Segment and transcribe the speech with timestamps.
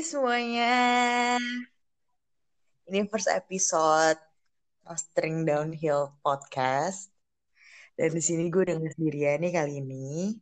[0.00, 1.36] semuanya.
[2.88, 4.16] Ini first episode
[4.88, 7.12] Mastering Downhill Podcast.
[8.00, 10.32] Dan di sini gue udah sendirian nih kali ini.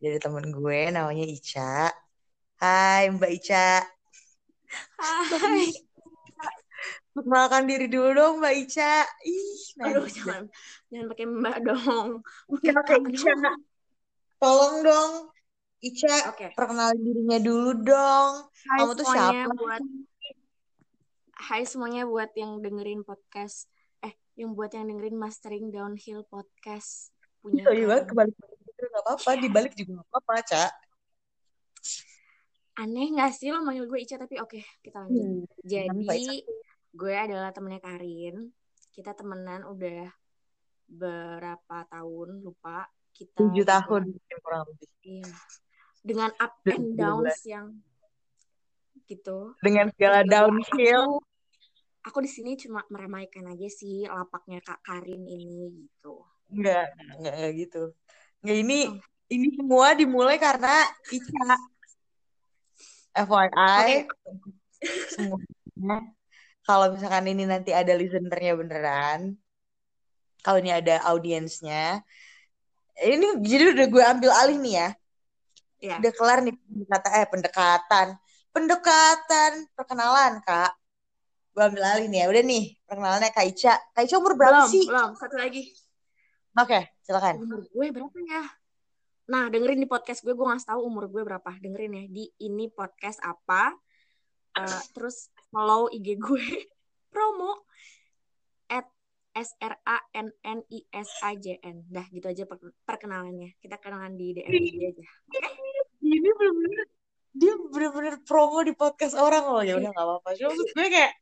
[0.00, 1.92] Dari temen gue namanya Ica.
[2.56, 3.84] Hai Mbak Ica.
[4.96, 5.68] Hai.
[7.12, 9.04] Perkenalkan diri dulu dong Mbak Ica.
[9.28, 9.60] Ih,
[9.92, 10.48] Aduh, jangan
[10.88, 12.08] jangan pakai mbak dong.
[12.48, 13.32] Oke, oke, Ica.
[14.40, 15.12] Tolong dong.
[15.82, 16.54] Ica, Oke.
[16.54, 18.46] perkenalin dirinya dulu dong.
[18.70, 19.54] Hai Kamu tuh semuanya siapa?
[19.58, 19.82] buat
[21.42, 23.66] Hai semuanya buat yang dengerin podcast
[23.98, 27.10] eh yang buat yang dengerin Mastering Downhill Podcast
[27.42, 29.30] punya Oh iya banget, kebalik-balik gitu gak apa-apa.
[29.42, 30.64] Dibalik juga gak apa-apa, Ca.
[32.78, 35.18] Aneh gak sih lo manggil gue Ica tapi oke kita lanjut.
[35.18, 35.42] Hmm.
[35.66, 36.46] Jadi
[36.94, 38.54] gue adalah temennya Karin.
[38.94, 40.14] Kita temenan udah
[40.86, 42.86] berapa tahun lupa.
[43.10, 44.02] Kita Tujuh udah- tahun
[44.38, 44.88] kurang lebih.
[45.02, 45.26] Iya.
[46.02, 47.78] Dengan up and downs yang
[49.06, 49.54] gitu.
[49.62, 51.22] Dengan segala udah, downhill.
[52.02, 56.26] Aku, aku di sini cuma meramaikan aja sih lapaknya Kak Karin ini gitu.
[56.50, 57.82] Enggak, enggak, enggak gitu.
[58.42, 58.98] Enggak, ini Oh.
[59.32, 61.56] ini semua dimulai karena Ica.
[63.12, 64.08] FYI,
[65.12, 66.00] semuanya.
[66.64, 69.36] Kalau misalkan ini nanti ada listenernya beneran,
[70.40, 72.00] kalau ini ada audiensnya,
[72.96, 74.88] ini jadi udah gue ambil alih nih ya.
[75.82, 75.98] Ya.
[75.98, 78.06] Udah kelar nih pendekatan, eh pendekatan,
[78.54, 80.70] pendekatan, perkenalan kak.
[81.52, 82.26] Gue ambil alih nih ya.
[82.32, 83.74] Udah nih, perkenalannya Kak Ica.
[83.92, 84.88] Kak Ica umur berapa Belum, sih?
[84.88, 85.10] belum.
[85.20, 85.68] Satu lagi.
[86.56, 87.44] Oke, silakan.
[87.44, 88.46] Umur gue berapa ya?
[89.28, 91.50] Nah, dengerin di podcast gue, gue ngasih tahu umur gue berapa.
[91.60, 93.68] Dengerin ya, di ini podcast apa.
[94.56, 96.46] Eh, terus follow IG gue.
[97.12, 97.68] Promo.
[98.72, 98.88] At
[100.52, 101.76] S-R-A-N-N-I-S-A-J-N.
[101.84, 103.60] Dah, gitu aja per- perkenalannya.
[103.60, 104.48] Kita kenalan di DM
[104.88, 105.04] aja.
[106.12, 106.84] Ini bener-bener
[107.32, 111.12] dia bener-bener promo di podcast orang loh ya udah gak apa-apa cuma maksud gue kayak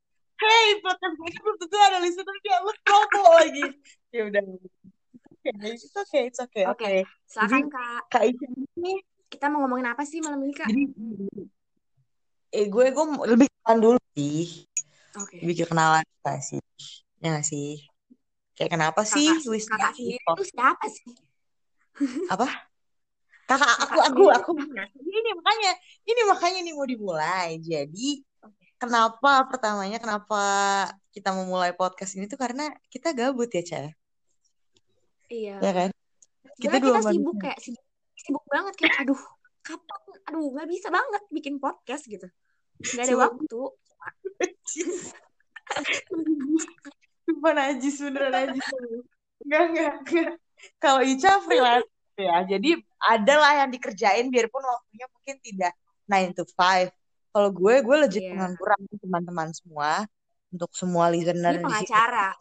[0.42, 3.66] hey podcast gue belum tentu ada listener dia lu promo lagi
[4.10, 7.06] ya udah oke it's okay it's okay oke Oke.
[7.30, 8.02] Silakan, Kak.
[8.10, 8.98] Kak Ica ini
[9.30, 10.66] Kita mau ngomongin apa sih malam ini, Kak?
[10.66, 10.82] jadi
[12.50, 14.66] eh gue gue lebih kenalan dulu sih
[15.14, 15.38] Oke.
[15.46, 16.58] lebih ke kenalan gak sih
[17.22, 17.78] ya gak sih
[18.58, 21.14] kayak kenapa sih Kakak, Wisnu kakak sendiri itu siapa sih?
[22.26, 22.46] apa
[23.50, 24.50] kakak aku aku aku
[25.02, 25.72] ini makanya
[26.06, 27.58] ini makanya nih mau dimulai.
[27.58, 28.22] Jadi
[28.78, 30.42] kenapa pertamanya kenapa
[31.10, 33.78] kita memulai podcast ini tuh karena kita gabut ya Ca
[35.30, 35.56] Iya.
[35.62, 35.90] ya kan?
[36.58, 37.82] Kita kita sibuk kayak sibuk,
[38.14, 39.20] sibuk banget kayak aduh
[39.62, 40.00] kapan?
[40.30, 42.26] Aduh nggak bisa banget bikin podcast gitu.
[42.78, 43.62] Nggak ada Cuma- waktu.
[47.26, 48.66] Sumpah najis beneran najis.
[49.40, 50.32] Enggak, enggak, enggak.
[50.82, 51.88] Kalau Ica freelance
[52.20, 55.72] ya, jadi ada lah yang dikerjain biarpun waktunya mungkin tidak
[56.04, 56.92] 9 to 5.
[57.30, 58.30] Kalau gue, gue legit Iya.
[58.34, 60.04] pengangguran teman-teman semua.
[60.50, 62.34] Untuk semua listener ini di pengacara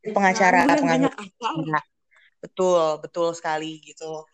[0.00, 0.88] Pengacara, Pengangguran pengangguran.
[0.88, 1.80] banyak acara Iya,
[2.40, 4.24] betul, betul sekali gitu.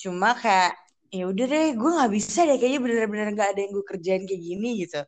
[0.00, 0.80] Cuma kayak,
[1.12, 4.40] ya udah deh, gue nggak bisa deh, kayaknya bener-bener nggak ada yang gue kerjain kayak
[4.40, 5.00] gini gitu.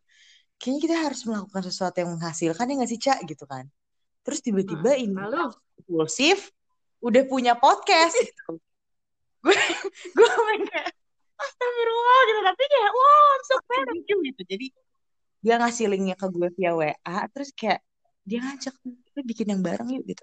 [0.60, 3.64] Kayaknya kita harus melakukan sesuatu yang menghasilkan ya nggak sih, Cak, gitu kan.
[4.22, 5.48] Terus tiba-tiba ini lalu
[5.80, 6.52] impulsif,
[7.02, 8.62] udah punya podcast gitu.
[9.42, 9.50] gue
[10.16, 10.90] gue main kayak,
[11.34, 14.42] astagfirullah gitu, tapi kayak, wow, I'm so proud of you gitu.
[14.46, 14.66] Jadi
[15.42, 17.82] dia ngasih linknya ke gue via WA, terus kayak
[18.22, 20.22] dia ngajak kita bikin yang bareng yuk gitu.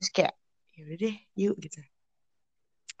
[0.00, 0.34] Terus kayak,
[0.72, 1.80] ya udah deh, yuk gitu.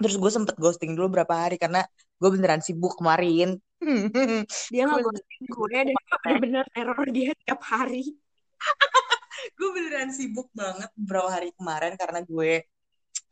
[0.00, 1.80] Terus gue sempet ghosting dulu berapa hari karena
[2.20, 3.56] gue beneran sibuk kemarin.
[4.72, 8.12] dia nggak ghosting gue dan bener-bener teror dia tiap hari
[9.56, 12.60] gue beneran sibuk banget beberapa hari kemarin karena gue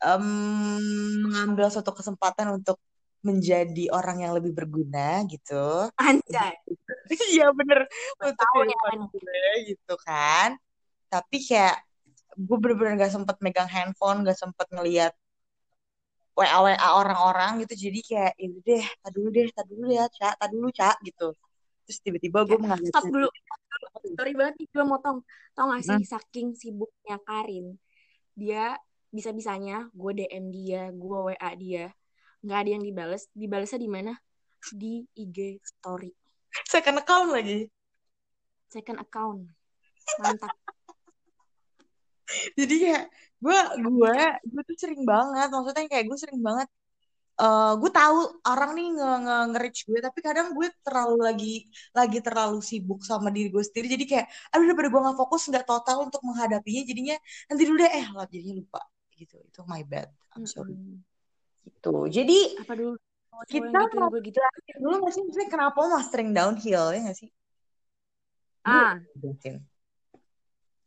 [0.03, 0.25] em,
[1.23, 2.79] mengambil suatu kesempatan untuk
[3.19, 5.91] menjadi orang yang lebih berguna gitu.
[5.99, 6.55] anjay
[7.35, 7.89] Iya bener
[8.21, 8.79] untuk ya
[9.11, 10.55] gue gitu kan.
[11.09, 11.83] Tapi kayak
[12.37, 15.11] gue bener-bener gak sempet megang handphone, gak sempet ngeliat
[16.37, 17.89] WA WA orang-orang gitu.
[17.89, 20.95] Jadi kayak ya udah deh, tak dulu deh, tak dulu ya, cak, tak dulu cak
[21.03, 21.27] gitu.
[21.89, 23.27] Terus tiba-tiba gue mengambil stop dulu
[24.15, 25.17] sorry banget nih gue motong
[25.55, 26.07] tau gak sih Hmm.
[26.07, 27.75] saking sibuknya Karin
[28.35, 28.75] dia
[29.09, 31.89] bisa-bisanya gue DM dia gue WA dia
[32.43, 33.27] nggak ada yang dibales.
[33.35, 34.13] Dibalesnya di mana?
[34.71, 36.11] Di IG story.
[36.67, 37.67] Second account lagi.
[38.69, 39.49] second account.
[40.21, 40.53] Mantap.
[42.53, 43.03] Jadi kayak
[43.41, 44.15] gue gue
[44.45, 46.69] gue tuh sering banget maksudnya kayak gue sering banget
[47.39, 51.55] eh gue tahu orang nih nge nge nge-reach gue tapi kadang gue terlalu lagi
[51.95, 53.87] lagi terlalu sibuk sama diri gue sendiri.
[53.95, 57.15] Jadi kayak aduh daripada gue nggak fokus nggak total untuk menghadapinya jadinya
[57.49, 57.91] nanti dulu deh.
[57.99, 58.81] Eh lah jadinya lupa
[59.19, 59.35] gitu.
[59.43, 60.07] Itu my bad.
[60.33, 60.79] I'm sorry.
[60.79, 61.03] Mm-mm.
[61.67, 61.93] gitu.
[62.07, 62.95] Jadi apa dulu?
[63.29, 64.39] Cowok kita gituin gue gitu.
[64.81, 65.21] dulu nggak sih?
[65.27, 67.29] Maksudnya kenapa mastering downhill ya nggak sih?
[68.63, 68.99] Ah.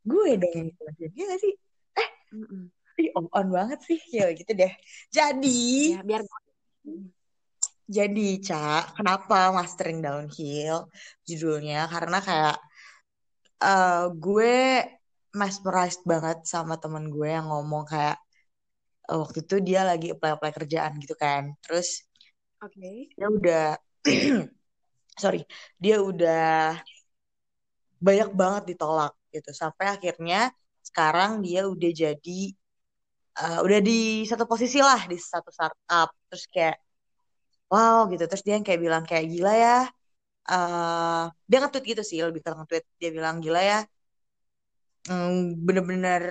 [0.03, 1.55] gue dong yang jelasin ya nggak sih?
[2.33, 2.63] Mm-mm.
[3.01, 4.01] Ih, on, on banget sih.
[4.11, 4.73] Ya gitu deh.
[5.13, 6.23] Jadi ya biar
[7.93, 10.89] jadi Ca kenapa mastering downhill?
[11.29, 12.57] Judulnya karena kayak
[13.63, 14.57] eh, gue
[15.41, 18.17] mesmerized banget sama temen gue yang ngomong kayak
[19.11, 21.43] eh, waktu itu dia lagi apply-apply kerjaan gitu kan.
[21.65, 21.89] Terus
[22.63, 22.91] oke.
[23.17, 23.63] dia udah
[25.23, 25.41] sorry
[25.83, 26.77] dia udah
[28.07, 29.51] banyak banget ditolak gitu.
[29.63, 30.51] Sampai akhirnya
[30.89, 32.41] sekarang dia udah jadi
[33.41, 33.93] eh, udah di
[34.31, 36.09] satu posisi lah di satu startup.
[36.29, 36.77] Terus kayak
[37.73, 38.25] wow gitu.
[38.31, 39.77] Terus dia yang kayak bilang kayak gila ya
[40.51, 42.85] eh dia nge-tweet gitu sih lebih ke nge-tweet.
[43.01, 43.79] Dia bilang gila ya
[45.63, 46.23] bener-bener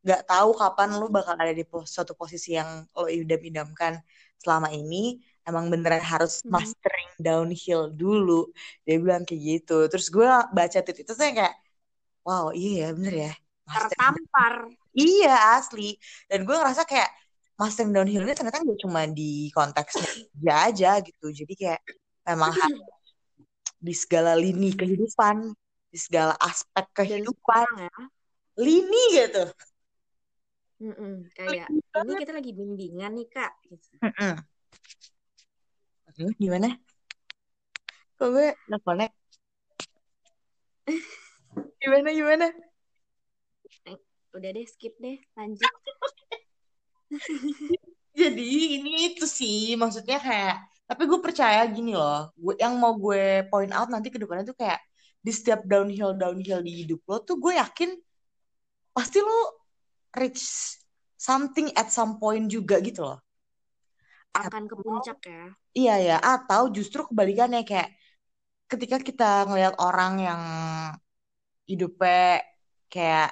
[0.00, 4.00] gak tahu kapan lu bakal ada di pos- suatu posisi yang lo idam-idamkan
[4.40, 5.20] selama ini.
[5.44, 8.48] Emang beneran harus mastering downhill dulu.
[8.86, 9.88] Dia bilang kayak gitu.
[9.90, 11.56] Terus gue baca tweet itu yang kayak
[12.20, 13.32] wow iya ya bener ya
[13.66, 14.54] mastering tertampar.
[14.94, 15.98] Iya asli.
[16.30, 17.10] Dan gue ngerasa kayak
[17.58, 21.26] mastering downhill ini ternyata gak cuma di konteksnya dia aja gitu.
[21.34, 21.80] Jadi kayak
[22.30, 22.84] memang harus
[23.80, 25.56] di segala lini kehidupan
[25.90, 27.90] di segala aspek kehidupan ya.
[28.62, 29.44] lini gitu.
[30.80, 34.00] Mm-mm, kayak ini kita lagi bimbingan nih kak gitu.
[34.00, 34.32] Mm-mm.
[36.08, 36.78] Aduh, gimana?
[38.16, 39.14] Kok gue nggak connect
[41.80, 42.46] gimana gimana?
[43.88, 43.96] Eh,
[44.36, 45.68] udah deh skip deh lanjut.
[48.20, 48.48] Jadi
[48.78, 50.54] ini itu sih maksudnya kayak
[50.90, 54.58] tapi gue percaya gini loh gue yang mau gue point out nanti ke depannya tuh
[54.58, 54.82] kayak
[55.20, 57.90] di setiap downhill downhill di hidup lo tuh gue yakin
[58.96, 59.38] pasti lo
[60.16, 60.42] reach
[61.20, 63.18] something at some point juga gitu loh
[64.34, 67.94] akan ke puncak ya Iya ya, atau justru kebalikannya kayak
[68.66, 70.42] ketika kita ngelihat orang yang
[71.70, 72.42] hidupnya
[72.90, 73.30] kayak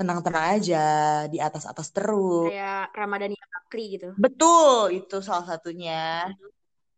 [0.00, 0.80] tenang-tenang aja,
[1.28, 2.48] di atas-atas terus.
[2.48, 6.24] kayak Ramadhani Bakri gitu Betul, itu salah satunya.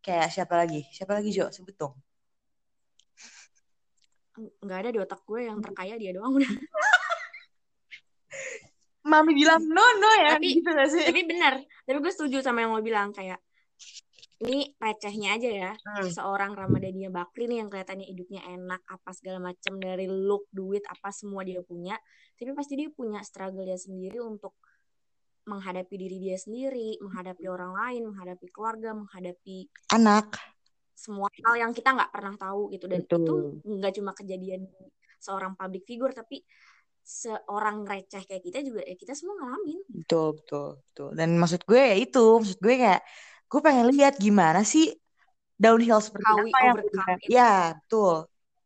[0.05, 0.81] Kayak siapa lagi?
[0.95, 1.51] Siapa lagi, Jo?
[1.51, 1.95] Sebut dong.
[4.35, 6.49] Nggak ada di otak gue yang terkaya dia doang udah
[9.03, 11.03] Mami bilang no no ya, Tapi- gitu gak sih?
[11.03, 13.43] tapi benar tapi gue setuju sama yang lo bilang kayak
[14.43, 16.07] ini recehnya aja ya Hmm.
[16.09, 21.11] seorang Ramadhani Bakri nih yang kelihatannya hidupnya enak apa segala macam dari look duit apa
[21.11, 21.99] semua dia punya
[22.35, 24.55] tapi pasti dia punya struggle dia sendiri untuk
[25.45, 30.39] menghadapi diri dia sendiri menghadapi orang lain menghadapi keluarga menghadapi Anak.
[30.93, 33.21] Semua hal yang kita nggak pernah tahu gitu dan Betul.
[33.21, 33.35] itu
[33.65, 34.69] nggak cuma kejadian
[35.19, 36.45] seorang public figure tapi
[37.03, 41.09] seorang receh kayak kita juga ya kita semua ngalamin Betul, betul, betul.
[41.19, 43.03] Dan maksud gue ya itu, maksud gue kayak
[43.51, 44.89] gue pengen lihat gimana sih
[45.61, 46.77] downhill seperti How apa yang
[47.29, 48.17] ya betul.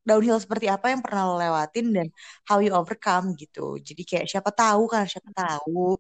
[0.07, 2.07] Downhill seperti apa yang pernah lo lewatin dan
[2.47, 3.75] how you overcome gitu.
[3.83, 5.99] Jadi kayak siapa tahu kan, siapa tahu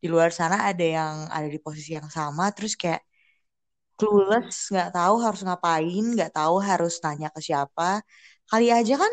[0.00, 3.04] di luar sana ada yang ada di posisi yang sama, terus kayak
[3.98, 8.02] clueless, nggak tahu harus ngapain, nggak tahu harus nanya ke siapa.
[8.48, 9.12] Kali aja kan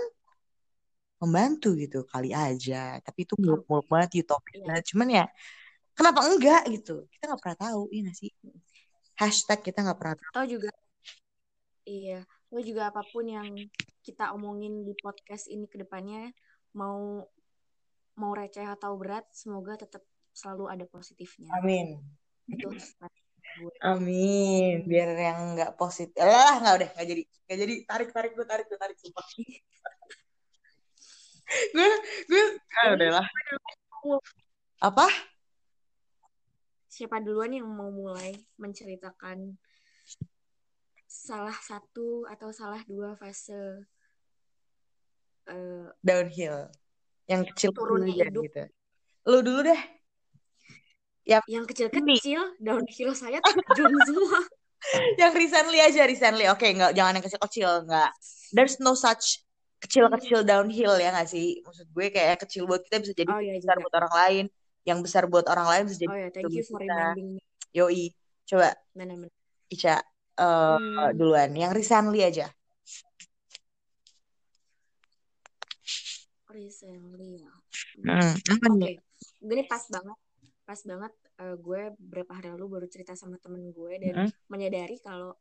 [1.20, 2.98] membantu gitu, kali aja.
[3.04, 4.80] Tapi itu muluk-muluk banget, utopis Iya.
[4.88, 5.26] Cuman ya
[5.98, 7.06] kenapa enggak gitu?
[7.12, 8.32] Kita nggak pernah tahu, iya nggak sih?
[9.20, 10.32] Hashtag kita nggak pernah tahu.
[10.32, 10.72] atau juga
[11.84, 12.22] iya
[12.54, 13.50] lo juga apa pun yang
[14.06, 16.30] kita omongin di podcast ini ke depannya
[16.78, 17.26] mau
[18.18, 21.98] mau receh atau berat semoga tetap selalu ada positifnya Amin.
[22.50, 22.70] itu
[23.58, 24.86] gue Amin.
[24.86, 26.20] Biar yang nggak positif.
[26.20, 27.24] Lah, nggak udah, nggak jadi.
[27.26, 27.74] Nggak jadi.
[27.90, 28.98] Tarik, tarik, gue tarik, gue tarik.
[29.02, 29.26] Sumpah.
[31.74, 31.90] gue,
[32.30, 32.44] gue,
[32.78, 33.26] ah, udah lah.
[34.80, 35.10] Apa?
[37.00, 39.56] siapa duluan yang mau mulai menceritakan
[41.08, 43.88] salah satu atau salah dua fase
[45.48, 46.68] eh, Downhill.
[47.30, 48.44] Yang kecil aja hidup.
[48.44, 48.64] gitu.
[49.32, 49.82] Lu dulu deh.
[51.46, 54.42] Yang kecil-kecil downhill saya terjun semua
[55.20, 56.48] Yang recently aja, recently.
[56.48, 57.70] Oke, nggak, jangan yang kecil-kecil.
[57.84, 58.10] Nggak.
[58.56, 59.44] There's no such
[59.78, 61.60] kecil-kecil downhill ya nggak sih?
[61.62, 64.46] Maksud gue kayak kecil buat kita bisa jadi oh ya besar juga buat orang lain.
[64.88, 66.96] Yang besar buat orang lain bisa jadi oh ya thank you for kita.
[66.96, 67.42] reminding me
[67.76, 68.06] Yoi.
[68.48, 69.32] Coba, benar-benar
[69.70, 69.96] Ica.
[70.00, 70.00] eh,
[70.40, 71.12] Hmm.
[71.14, 71.52] duluan.
[71.54, 72.48] Yang recently aja.
[76.50, 77.52] recently ya
[78.00, 78.96] Hmm, Oke, nih?
[79.44, 80.18] gini pas banget,
[80.70, 81.10] pas banget
[81.42, 84.32] eh, gue beberapa hari lalu baru cerita sama temen gue dan Mm.
[84.54, 85.34] menyadari kalau,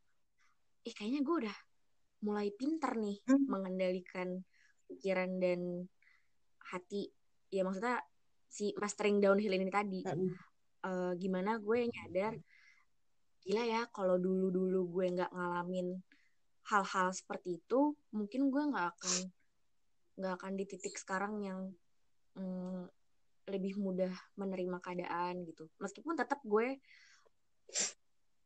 [0.89, 1.57] ih kayaknya gue udah
[2.25, 3.45] mulai pintar nih Mm.
[3.45, 4.29] mengendalikan
[4.89, 5.85] pikiran dan
[6.73, 7.13] hati.
[7.53, 8.01] Ya maksudnya
[8.49, 10.33] si mastering downhill ini tadi, Mm.
[10.89, 12.33] Eh, gimana gue nyadar
[13.45, 16.01] gila ya kalau dulu dulu gue nggak ngalamin
[16.73, 19.15] hal-hal seperti itu mungkin gue nggak akan
[20.21, 21.61] nggak akan di titik sekarang yang
[22.37, 22.87] mm,
[23.49, 26.77] lebih mudah menerima keadaan gitu meskipun tetap gue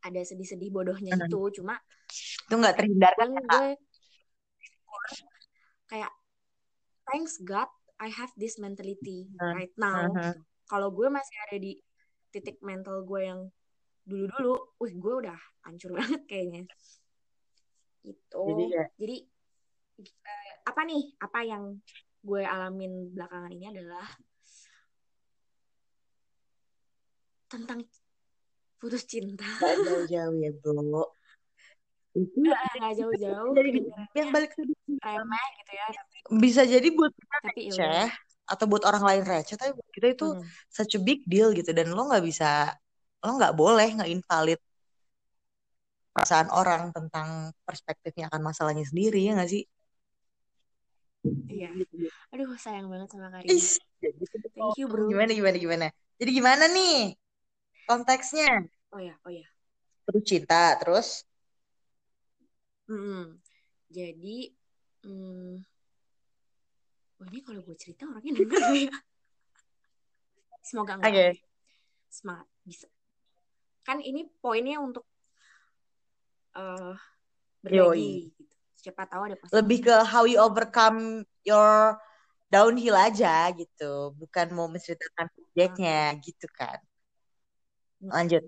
[0.03, 1.27] ada sedih-sedih bodohnya Hmm.
[1.31, 1.79] itu cuma
[2.47, 3.69] Itu nggak terhindarkan kan ya, gue
[5.89, 6.13] kayak
[7.09, 7.69] thanks God
[8.03, 9.55] I have this mentality Hmm.
[9.63, 10.19] right now Mhm.
[10.19, 10.41] gitu.
[10.67, 11.79] Kalau gue masih ada di
[12.33, 13.41] titik mental gue yang
[14.03, 16.67] dulu-dulu, wih gue udah hancur banget kayaknya.
[18.03, 18.43] Gitu.
[18.43, 19.17] Jadi ya Jadi
[20.03, 21.03] eh, apa nih?
[21.23, 21.79] Apa yang
[22.23, 24.07] gue alamin belakangan ini adalah
[27.53, 27.85] tentang
[28.81, 29.45] putus cinta.
[29.87, 31.13] jauh-jauh ya, Bro.
[32.13, 33.71] Itu Nggak jauh-jauh, dari
[34.17, 35.87] yang balik tadi remeh gitu ya.
[36.39, 38.09] bisa jadi buat kita Tapi ya receh udah.
[38.53, 40.45] atau buat orang lain receh tapi buat kita itu Hmm.
[40.71, 42.71] such a big deal gitu dan lo nggak bisa
[43.25, 44.61] lo nggak boleh nggak invalid
[46.13, 49.63] perasaan orang tentang perspektifnya akan masalahnya sendiri ya nggak sih
[51.49, 51.71] Iya.
[52.35, 53.47] Aduh, sayang banget sama Karin.
[54.03, 55.07] Jadi gitu Thank you, bro.
[55.07, 55.87] gimana gimana gimana
[56.19, 57.15] jadi gimana nih
[57.89, 59.47] konteksnya Oh ya, oh ya.
[60.05, 61.09] terus cinta terus
[62.91, 63.41] Mm-mm.
[63.89, 64.53] Jadi,
[65.07, 65.55] mm,
[67.17, 68.97] wah ini kalau gue cerita orangnya denger gak ya?
[70.61, 71.11] Semoga enggak.
[71.13, 71.25] Oke.
[71.25, 71.29] oke.
[72.13, 72.87] Semangat, bisa.
[73.83, 75.09] Kan ini poinnya untuk
[76.53, 76.97] eh
[77.65, 78.29] berbagi.
[78.37, 78.55] Gitu.
[78.83, 79.49] Siapa tahu ada pas.
[79.55, 81.97] lebih ke how you overcome your
[82.53, 86.77] downhill aja gitu bukan mau menceritakan subjeknya gitu kan
[88.03, 88.45] lanjut.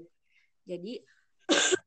[0.65, 1.03] Jadi,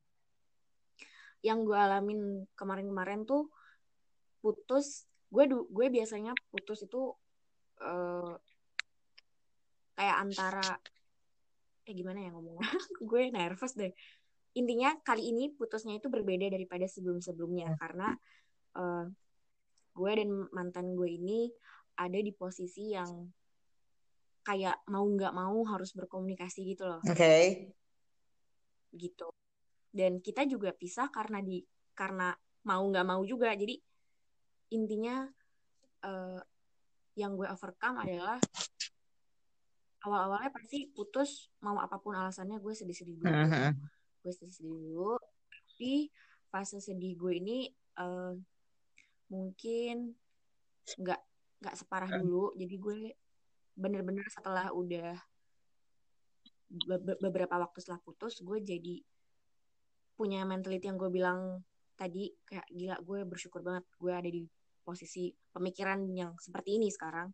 [1.47, 3.51] yang gue alamin kemarin-kemarin tuh
[4.39, 5.05] putus.
[5.27, 7.11] Gue gue biasanya putus itu
[7.77, 8.33] eh
[9.97, 10.67] kayak antara
[11.87, 12.67] eh gimana ya ngomongnya?
[13.09, 13.95] Gue nervous deh.
[14.59, 17.79] Intinya kali ini putusnya itu berbeda daripada sebelum-sebelumnya.
[17.79, 18.11] Karena
[18.75, 19.05] eh,
[19.95, 21.49] gue dan mantan gue ini
[21.97, 23.25] ada di posisi yang
[24.47, 27.03] kayak mau nggak mau harus berkomunikasi gitu loh.
[27.03, 27.67] Oke.
[28.95, 29.27] Gitu.
[29.91, 31.59] Dan kita juga pisah karena di
[31.91, 32.31] karena
[32.63, 33.51] mau nggak mau juga.
[33.51, 33.75] Jadi
[34.71, 35.27] intinya
[36.07, 36.39] eh,
[37.19, 38.39] yang gue overcome adalah
[40.07, 43.27] awal-awalnya pasti putus mau apa pun alasannya gue sedih-sedih dulu.
[43.27, 43.75] Mhm.
[44.23, 45.19] gue sedih-sedih dulu.
[45.51, 46.07] Tapi
[46.47, 47.67] fase sedih gue ini
[47.99, 48.33] eh,
[49.27, 50.15] mungkin
[50.87, 51.21] nggak
[51.59, 52.55] nggak separah dulu.
[52.55, 53.26] Jadi gue
[53.77, 55.13] bener-bener setelah udah
[56.67, 59.05] be- be- beberapa waktu setelah putus gue jadi
[60.17, 61.61] punya mentality yang gue bilang
[61.93, 64.49] tadi kayak gila gue bersyukur banget gue ada di
[64.81, 67.27] posisi pemikiran yang seperti ini sekarang.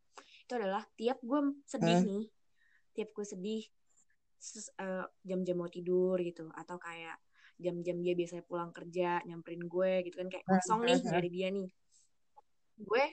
[0.44, 2.10] Itu adalah tiap gue sedih Hmm.
[2.10, 2.26] nih.
[2.98, 3.64] Tiap gue sedih
[4.82, 7.16] eh, jam-jam mau tidur gitu atau kayak
[7.62, 11.70] jam-jam dia biasanya pulang kerja nyamperin gue gitu kan kayak kosong nih ada dia nih.
[12.82, 13.04] Gue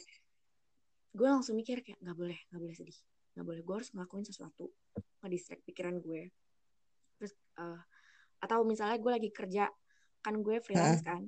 [1.14, 2.98] gue langsung mikir kayak nggak boleh nggak boleh sedih
[3.40, 4.68] nggak boleh gue harus ngelakuin sesuatu.
[5.24, 6.28] Ngedistract pikiran gue.
[7.16, 7.80] Terus eh,
[8.44, 9.64] atau misalnya gue lagi kerja
[10.20, 11.24] kan gue freelance kan.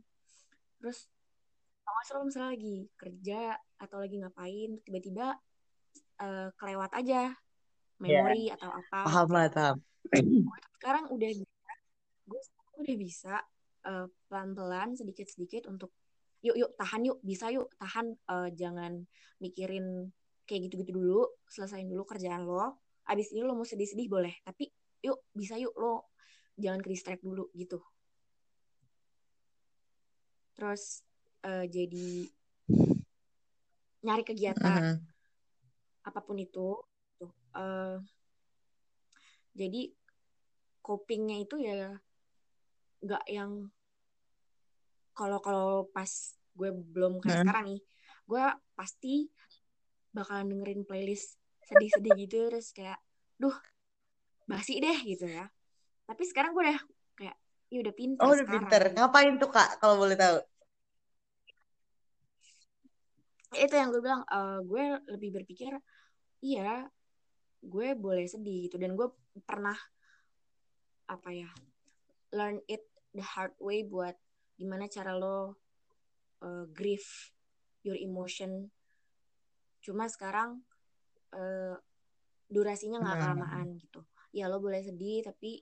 [0.77, 1.09] Terus
[2.03, 5.41] sih lo misalnya lagi kerja atau lagi ngapain tiba-tiba
[6.21, 7.33] eh, kelewat aja
[7.97, 9.09] memori atau apa.
[9.09, 9.77] Paham lah paham.
[10.77, 11.73] Sekarang udah bisa
[12.29, 12.41] gue
[12.85, 13.35] udah bisa
[13.89, 15.97] eh, pelan-pelan sedikit-sedikit untuk
[16.43, 18.13] yuk yuk tahan yuk bisa yuk tahan.
[18.13, 19.09] Eh, jangan
[19.41, 20.13] mikirin
[20.45, 24.71] kayak gitu-gitu dulu selesain dulu kerjaan lo abis ini lo mau sedih-sedih boleh tapi
[25.03, 26.11] yuk bisa yuk lo
[26.59, 27.79] jangan ke distract dulu gitu
[30.55, 31.03] terus
[31.43, 32.29] eh, jadi
[34.03, 34.99] nyari kegiatan Mhm.
[36.03, 36.83] apa pun itu
[37.19, 37.97] tuh eh,
[39.55, 39.83] jadi
[40.83, 41.95] copingnya itu ya
[43.03, 43.71] nggak yang
[45.13, 46.09] kalau kalau pas
[46.53, 47.43] gue belum kayak Hmm.
[47.47, 47.81] sekarang nih
[48.27, 48.45] gue
[48.75, 49.15] pasti
[50.13, 53.01] bakalan dengerin playlist sedih-sedih gitu terus kayak
[53.41, 53.55] duh
[54.45, 55.49] basi deh gitu ya.
[56.05, 56.81] Tapi sekarang gue udah
[57.17, 57.37] kayak
[57.73, 58.69] ya udah pintar oh udah sekarang.
[58.69, 58.83] pinter.
[58.93, 60.39] Ngapain tuh kak kalau boleh tahu?
[63.57, 65.73] Itu yang gue bilang eh, gue lebih berpikir
[66.45, 66.87] iya
[67.63, 68.77] gue boleh sedih gitu.
[68.77, 69.09] Dan gue
[69.49, 69.77] pernah
[71.09, 71.51] apa ya
[72.33, 74.17] learn it the hard way buat
[74.57, 75.57] gimana cara lo
[76.45, 77.33] eh, grieve
[77.83, 78.69] your emotion
[79.83, 80.63] cuma sekarang
[81.35, 81.77] eh,
[82.55, 83.23] durasinya nggak Hmm.
[83.25, 84.01] kelamaan gitu.
[84.37, 85.61] Ya lo boleh sedih tapi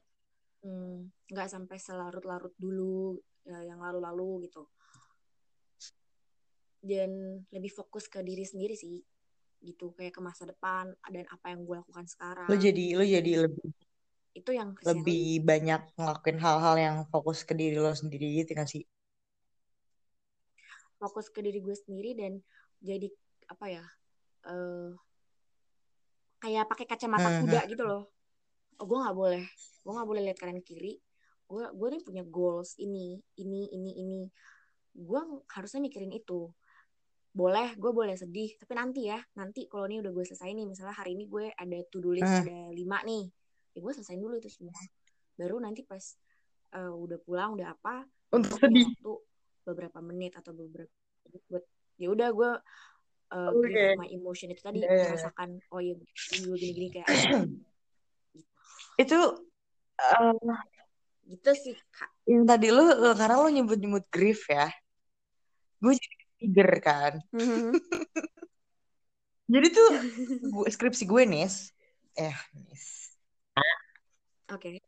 [0.66, 4.66] mm, nggak sampai selarut-larut dulu ya, yang lalu-lalu gitu.
[6.80, 8.96] Dan lebih fokus ke diri sendiri sih
[9.60, 9.92] gitu.
[9.96, 12.48] Kayak ke masa depan dan apa yang gue lakukan sekarang.
[12.50, 13.64] Lo jadi lo jadi lebih
[14.30, 18.82] itu yang lebih banyak ngelakuin hal-hal yang fokus ke diri lo sendiri gitu kan sih?
[21.00, 22.32] Fokus ke diri gue sendiri dan
[22.84, 23.08] jadi
[23.48, 23.84] apa ya
[24.46, 24.90] eh
[26.40, 28.08] kayak pakai kacamata Hmm, kuda gitu loh.
[28.80, 29.44] Oh gue nggak boleh.
[29.84, 30.96] Gue nggak boleh lihat kanan kiri.
[31.44, 34.20] Gue gue nih punya goals ini ini ini ini.
[34.96, 35.20] Gue
[35.52, 36.48] harusnya mikirin itu.
[37.30, 39.20] Boleh gue boleh sedih tapi nanti ya.
[39.36, 42.24] Nanti kalau ini udah gue selesai nih misalnya hari ini gue ada to do list
[42.24, 42.48] Hmm.
[42.48, 43.28] ada lima nih.
[43.76, 44.74] Ya gue selesaiin dulu itu semua.
[45.36, 46.16] Baru nanti pas
[46.72, 48.88] eh, udah pulang udah apa untuk sedih.
[48.96, 49.12] waktu
[49.68, 50.88] beberapa menit atau beberapa
[51.28, 51.64] menit buat
[52.00, 52.50] ya udah gue
[53.32, 53.70] uh, Oke.
[53.70, 55.04] grieve my emotion itu tadi Ya, ya, ya.
[55.14, 57.08] merasakan oh ya gini gini gini kayak
[59.00, 59.18] itu
[59.96, 60.34] eh,
[61.30, 62.10] gitu sih kak.
[62.28, 64.68] yang tadi lu eh, karena lu nyebut-nyebut grief ya
[65.80, 67.12] gue jadi trigger kan.
[69.50, 69.88] Jadi tuh
[70.54, 71.72] gue, skripsi gue nis.
[72.16, 73.16] Eh nis.
[74.50, 74.80] Oke.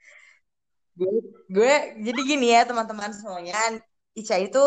[0.93, 1.13] Gue,
[1.49, 1.73] gue
[2.05, 3.57] jadi gini ya teman-teman semuanya.
[4.13, 4.61] Ica itu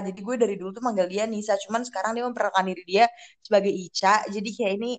[0.00, 3.04] jadi gue dari dulu tuh manggil dia Nisa cuman sekarang dia memperkenalkan diri dia
[3.44, 4.24] sebagai Ica.
[4.30, 4.90] Jadi kayak ini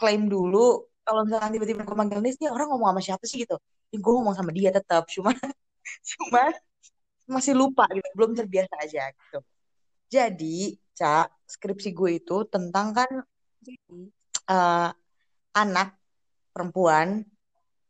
[0.00, 3.56] klaim dulu kalau misalkan tiba-tiba gue manggil Nis nih orang ngomong sama siapa sih gitu?
[3.92, 5.30] Ya, gue ngomong sama dia tetap cuma
[6.10, 6.42] cuma
[7.28, 9.38] masih lupa gitu belum terbiasa aja gitu.
[10.12, 13.10] Jadi Ca skripsi gue itu tentang kan
[14.50, 14.90] eh,
[15.54, 15.88] anak
[16.54, 17.22] perempuan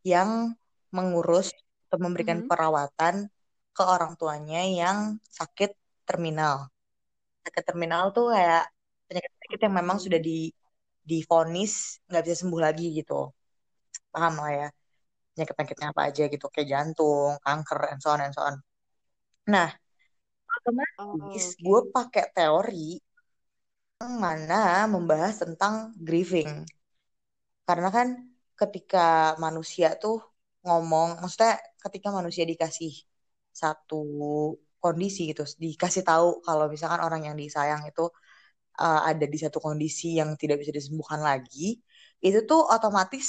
[0.04, 0.52] yang
[0.92, 1.52] mengurus
[1.88, 2.48] atau memberikan Mhm.
[2.48, 3.14] perawatan
[3.74, 5.74] ke orang tuanya yang sakit
[6.08, 6.54] terminal.
[7.44, 8.64] Sakit terminal tuh kayak
[9.08, 10.48] penyakit-penyakit yang memang sudah di
[11.04, 13.28] divonis nggak bisa sembuh lagi gitu.
[14.12, 14.68] Paham lah ya.
[15.34, 16.46] Penyakit-penyakitnya apa aja gitu.
[16.52, 18.56] Kayak jantung, kanker, and so on, and so on.
[19.44, 19.68] Nah,
[20.48, 22.96] otomatis oh oke gue pakai teori
[24.00, 26.64] yang mana membahas tentang grieving.
[27.68, 28.08] Karena kan
[28.56, 30.20] ketika manusia tuh
[30.64, 32.92] ngomong, maksudnya ketika manusia dikasih
[33.52, 34.02] satu
[34.84, 38.04] kondisi gitu, dikasih tahu kalau misalkan orang yang disayang itu
[38.84, 41.80] uh, ada di satu kondisi yang tidak bisa disembuhkan lagi,
[42.26, 43.26] itu tuh otomatis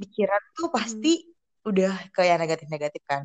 [0.00, 1.08] pikiran tuh pasti
[1.68, 3.22] udah kayak negatif-negatif kan.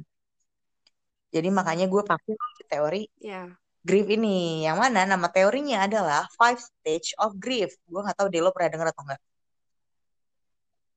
[1.36, 2.34] Jadi makanya gue pakai
[2.72, 3.42] teori ya
[3.88, 7.72] grief ini, yang mana nama teorinya adalah five stage of grief.
[7.88, 9.22] Gue nggak tahu deh lo pernah denger atau enggak.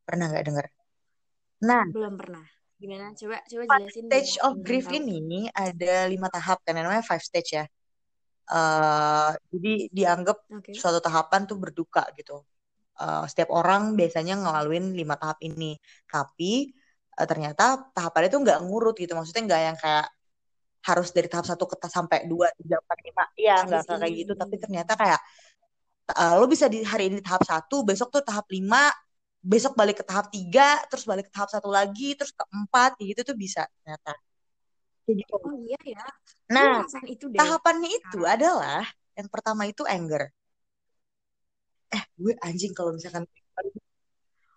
[0.06, 0.66] Pernah nggak denger?
[1.70, 2.44] Nah, belum pernah
[2.80, 5.04] gimana coba coba five jelasin stage biar of grief tahu.
[5.04, 7.64] ini ada lima tahap kan namanya five stage ya.
[8.50, 12.40] Eh, jadi dianggap oke suatu tahapan tuh berduka gitu.
[12.96, 15.76] Eh, setiap orang biasanya ngelaluin lima tahap ini,
[16.08, 16.72] tapi
[17.20, 19.12] eh, ternyata tahapannya tuh nggak ngurut gitu.
[19.12, 20.06] Maksudnya nggak yang kayak
[20.80, 23.24] harus dari tahap satu ke tahap sampai dua, tiga, empat, lima.
[23.36, 24.32] Iya, nggak kayak gitu.
[24.34, 25.20] Tapi ternyata kayak
[26.16, 28.88] eh, lo bisa di hari ini tahap satu, besok tuh tahap lima,
[29.40, 33.20] besok balik ke tahap tiga, terus balik ke tahap satu lagi, terus ke empat, gitu
[33.24, 34.12] tuh bisa ternyata.
[35.09, 35.33] Kayak gitu.
[35.40, 36.05] oh iya ya
[36.53, 38.35] Nah, itu deh tahapannya itu sekarang.
[38.37, 38.83] adalah
[39.16, 40.29] yang pertama itu anger.
[41.90, 43.26] Eh, gue anjing kalau misalkan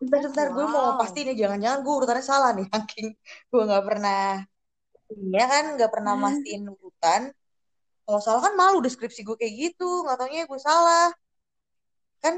[0.04, 3.08] bentar, bentar, gue mau wow pastiin ya, jangan-jangan gue urutannya salah nih, saking
[3.50, 4.44] gue nggak pernah,
[5.32, 7.22] ya kan nggak pernah mastiin urutan.
[8.04, 11.08] Kalau salah kan malu deskripsi gue kayak gitu, nggak taunya gue salah,
[12.20, 12.36] kan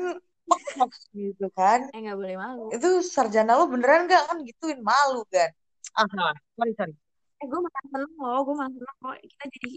[1.17, 1.89] gitu kan.
[1.93, 5.49] eh nggak boleh malu Itu sarjana lo beneran gak kan gituin malu kan?
[5.95, 6.35] Ah, salah.
[6.55, 6.93] sorry sorry.
[7.39, 9.69] eh gue malah seneng loh gue malah seneng kok kita jadi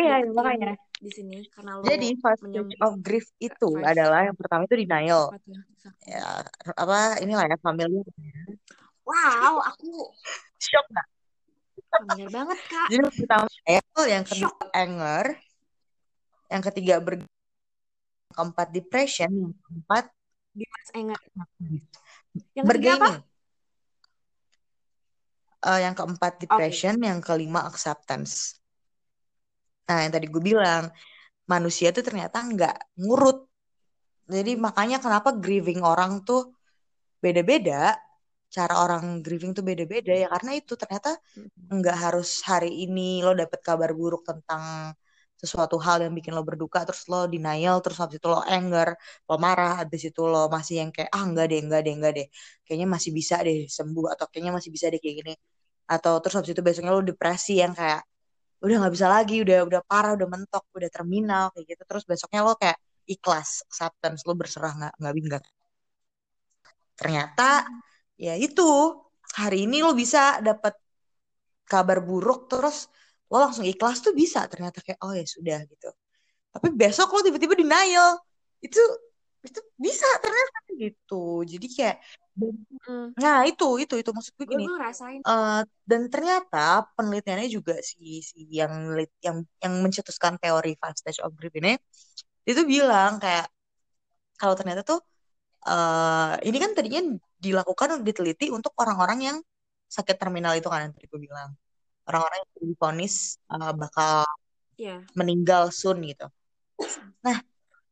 [0.00, 0.72] Iya, deket makanya.
[0.96, 4.76] di sini karena lo Jadi first stage of grief itu five adalah yang pertama itu
[4.80, 5.22] denial.
[6.08, 6.24] Ya,
[6.76, 8.04] apa inilah ya familiar.
[9.04, 10.08] wow aku
[10.56, 11.06] Shock nggak?
[11.90, 15.24] familiar banget kak Jadi pertama denial, yang kedua shock anger,
[16.48, 17.14] yang ketiga ber
[18.34, 20.04] keempat depression, yang keempat
[20.50, 21.08] Dimas yang
[22.98, 23.12] apa.
[25.60, 28.56] Eh, yang keempat depression, yang kelima acceptance.
[29.86, 30.88] Nah, yang tadi gue bilang,
[31.44, 33.44] manusia tuh ternyata nggak ngurut.
[34.30, 36.54] Jadi makanya kenapa grieving orang tuh
[37.18, 37.98] beda-beda.
[38.50, 41.14] Cara orang grieving tuh beda-beda ya karena itu ternyata
[41.70, 44.90] nggak harus hari ini lo dapet kabar buruk tentang
[45.40, 48.88] sesuatu hal yang bikin lo berduka terus lo denial terus habis itu lo anger
[49.28, 52.26] lo marah habis itu lo masih yang kayak ah enggak deh enggak deh enggak deh.
[52.64, 55.32] Kayaknya masih bisa deh sembuh atau kayaknya masih bisa deh kayak gini.
[55.94, 58.00] Atau terus habis itu besoknya lo depresi yang kayak
[58.64, 61.82] udah nggak bisa lagi udah udah parah udah mentok udah terminal kayak gitu.
[61.90, 62.78] Terus besoknya lo kayak
[63.14, 65.44] ikhlas acceptance lo berserah nggak nggak enggak
[66.98, 67.64] ternyata
[68.20, 68.62] ya itu
[69.40, 70.76] hari ini lo bisa dapet
[71.64, 72.76] kabar buruk terus
[73.30, 75.88] lo langsung ikhlas tuh bisa ternyata kayak oh ya sudah gitu.
[76.50, 78.18] Tapi besok lo tiba-tiba denial.
[78.58, 78.80] Itu
[79.40, 81.46] itu bisa ternyata gitu.
[81.46, 81.96] Jadi kayak
[82.40, 83.12] Hmm.
[83.20, 84.64] Nah itu itu itu maksud gue gini.
[84.64, 85.20] gue ngerasain.
[85.20, 91.36] Eh, dan ternyata penelitiannya juga si si yang yang yang mencetuskan teori five stage of
[91.36, 91.76] grief ini
[92.48, 93.50] itu bilang kayak
[94.40, 95.04] kalau ternyata tuh
[95.68, 97.00] eh ini kan tadinya
[97.36, 99.36] dilakukan diteliti untuk orang-orang yang
[99.90, 101.52] sakit terminal itu kan yang tadi gue bilang
[102.10, 103.14] orang-orang yang divonis
[103.48, 104.26] eh, bakal
[104.74, 106.26] ya meninggal soon gitu.
[107.22, 107.38] Nah,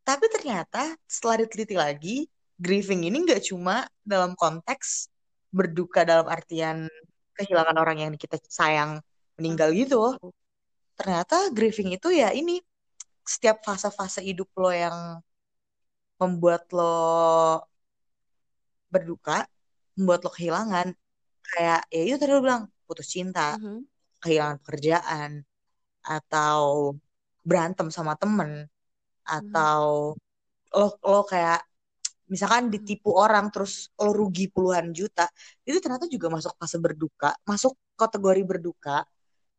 [0.03, 2.17] tapi ternyata setelah diteliti lagi,
[2.59, 5.13] grieving ini nggak cuma dalam konteks
[5.55, 6.91] berduka dalam artian
[7.39, 8.99] kehilangan orang yang kita sayang
[9.39, 10.17] meninggal gitu.
[10.99, 12.59] Ternyata grieving itu ya ini
[13.23, 15.21] setiap fase-fase hidup lo yang
[16.19, 17.63] membuat lo
[18.89, 19.47] berduka,
[19.95, 20.89] membuat lo kehilangan.
[21.49, 23.85] Kayak ya itu tadi lo bilang putus cinta, Mhm.
[24.23, 25.31] Kehilangan pekerjaan,
[26.05, 26.95] atau
[27.45, 28.67] berantem sama temen,
[29.25, 30.15] atau
[30.75, 31.65] lo lo kayak
[32.29, 35.25] misalkan ditipu orang terus lo rugi puluhan juta
[35.65, 39.05] itu ternyata juga masuk fase berduka masuk kategori berduka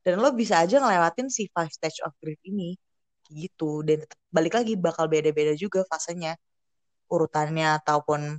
[0.06, 2.78] dan lo bisa aja ngelewatin si five stage of grief ini
[3.30, 6.38] gitu dan balik lagi bakal beda-beda juga fasenya
[7.10, 8.38] urutannya ataupun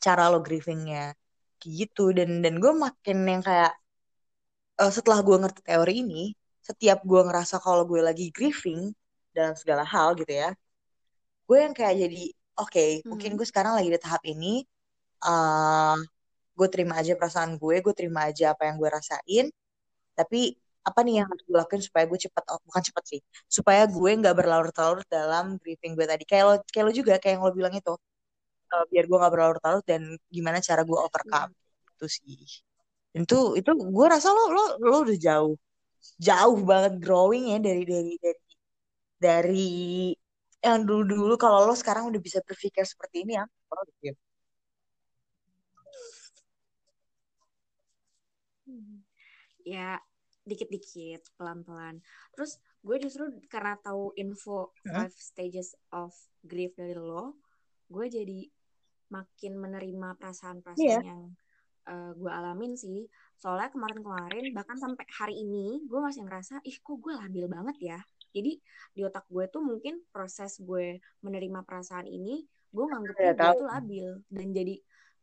[0.00, 1.16] cara lo grievingnya
[1.60, 3.72] gitu dan dan gue makin yang kayak
[4.82, 6.22] eh, setelah gue ngerti teori ini
[6.68, 8.80] setiap gue ngerasa kalau gue lagi grieving
[9.36, 10.48] dalam segala hal gitu ya
[11.48, 12.22] gue yang kayak jadi
[12.62, 13.38] oke mungkin Mhm.
[13.40, 14.52] gue sekarang lagi di tahap ini
[15.26, 15.96] eh
[16.58, 19.46] gue terima aja perasaan gue gue terima aja apa yang gue rasain
[20.18, 20.38] tapi
[20.88, 23.20] apa nih yang harus gue lakuin supaya gue cepet oh, bukan cepet sih
[23.58, 26.24] supaya gue nggak berlarut-larut dalam grieving gue tadi.
[26.30, 27.92] Kayak lo kayak lo juga kayak yang lo bilang itu
[28.74, 30.02] eh, biar gue nggak berlarut-larut dan
[30.36, 31.50] gimana cara gue overcome
[31.96, 32.36] itu sih
[33.16, 35.54] itu itu gue rasa lo lo lo udah jauh
[36.20, 38.40] jauh banget growing ya dari dari dari
[39.18, 39.66] dari
[40.62, 44.18] yang dulu-dulu kalau lo sekarang udah bisa berpikir seperti ini ya oh, gitu.
[49.64, 50.00] Ya
[50.48, 52.00] dikit-dikit pelan-pelan
[52.32, 55.04] terus gue justru karena tahu info Hmm.
[55.04, 57.36] five stages of grief dari lo
[57.92, 58.48] gue jadi
[59.12, 61.00] makin menerima perasaan-perasaan Iya.
[61.04, 61.36] yang
[61.88, 63.08] eh, gue alamin sih.
[63.40, 67.98] Soalnya kemarin-kemarin bahkan sampai hari ini gue masih ngerasa ih kok gue labil banget ya?
[68.34, 68.60] Jadi
[68.92, 73.58] di otak gue tuh mungkin proses gue menerima perasaan ini gue nganggepnya Udah gue tahu.
[73.58, 74.06] tuh labil.
[74.28, 74.74] Dan jadi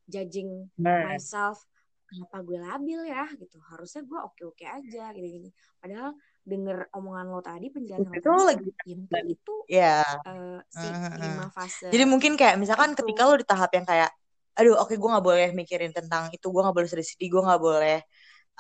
[0.06, 0.50] judging
[0.82, 1.58] Nah, myself
[2.06, 3.26] kenapa gue labil ya?
[3.38, 3.58] Gitu.
[3.70, 5.50] Harusnya gue oke oke aja gitu gini
[5.82, 8.70] padahal denger omongan lo tadi penjelasan lo itu lo lagi
[9.10, 9.94] ya itu ya
[10.30, 11.18] eh, si Mhm.
[11.22, 13.02] lima fase Jadi mungkin kayak misalkan itu.
[13.02, 14.10] ketika lo di tahap yang kayak,
[14.58, 17.98] aduh oke gue nggak boleh mikirin tentang itu, gue nggak boleh sedih-sedih, gue nggak boleh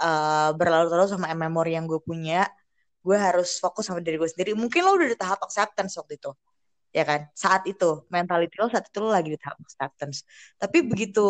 [0.04, 2.48] eh, berlarut-larut sama memori yang gue punya,
[3.06, 4.52] gue harus fokus sama diri gue sendiri.
[4.58, 6.32] Mungkin lo udah di tahap acceptance waktu itu,
[6.98, 7.22] ya kan?
[7.44, 10.18] Saat itu mentality lo saat itu lo lagi di tahap acceptance.
[10.62, 11.22] Tapi begitu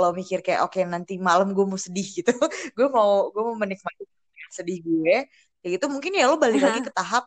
[0.00, 2.32] lo mikir kayak, oke nanti malam gue mau sedih gitu,
[2.76, 4.02] gue mau gue mau menikmati
[4.56, 5.14] sedih gue,
[5.60, 7.24] kayak gitu mungkin ya lo balik lagi ke tahap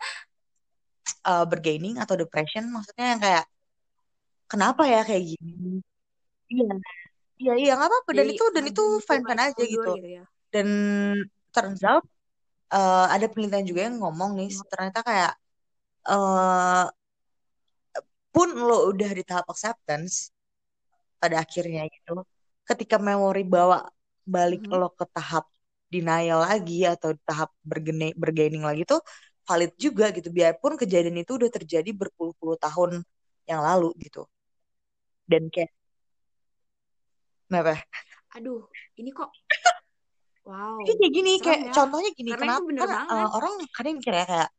[1.30, 2.64] uh, bergaining atau depression.
[2.76, 3.46] Maksudnya yang kayak
[4.52, 5.82] kenapa ya kayak gini
[6.54, 6.74] iya.
[7.42, 8.12] Iya iya nggak apa-apa.
[8.14, 9.92] Dan Jadi itu dan itu fine fine aja gitu.
[9.96, 10.24] gitu ya.
[10.54, 10.68] Dan
[11.56, 12.04] turns out
[12.76, 15.32] uh, ada penelitian juga yang ngomong nih ternyata kayak
[16.12, 16.86] uh,
[18.34, 20.32] pun lo udah di tahap acceptance
[21.22, 22.24] pada akhirnya gitu
[22.70, 23.78] ketika memori bawa
[24.24, 24.80] balik Mhm.
[24.80, 25.46] lo ke tahap
[25.92, 29.02] denial lagi atau tahap bergene- bergaining lagi tuh
[29.48, 30.30] valid juga gitu.
[30.32, 32.92] Biarpun kejadian itu udah terjadi berpuluh-puluh tahun
[33.50, 34.24] yang lalu gitu.
[35.32, 35.72] Dan kayak
[37.52, 37.84] kenapa?
[38.40, 38.64] Aduh
[38.96, 39.28] ini kok
[40.48, 41.72] wow Tapi kayak gini serem kayak ya.
[41.76, 44.50] contohnya gini Karena kenapa bener kan uh, orang kadang mikir ya kayak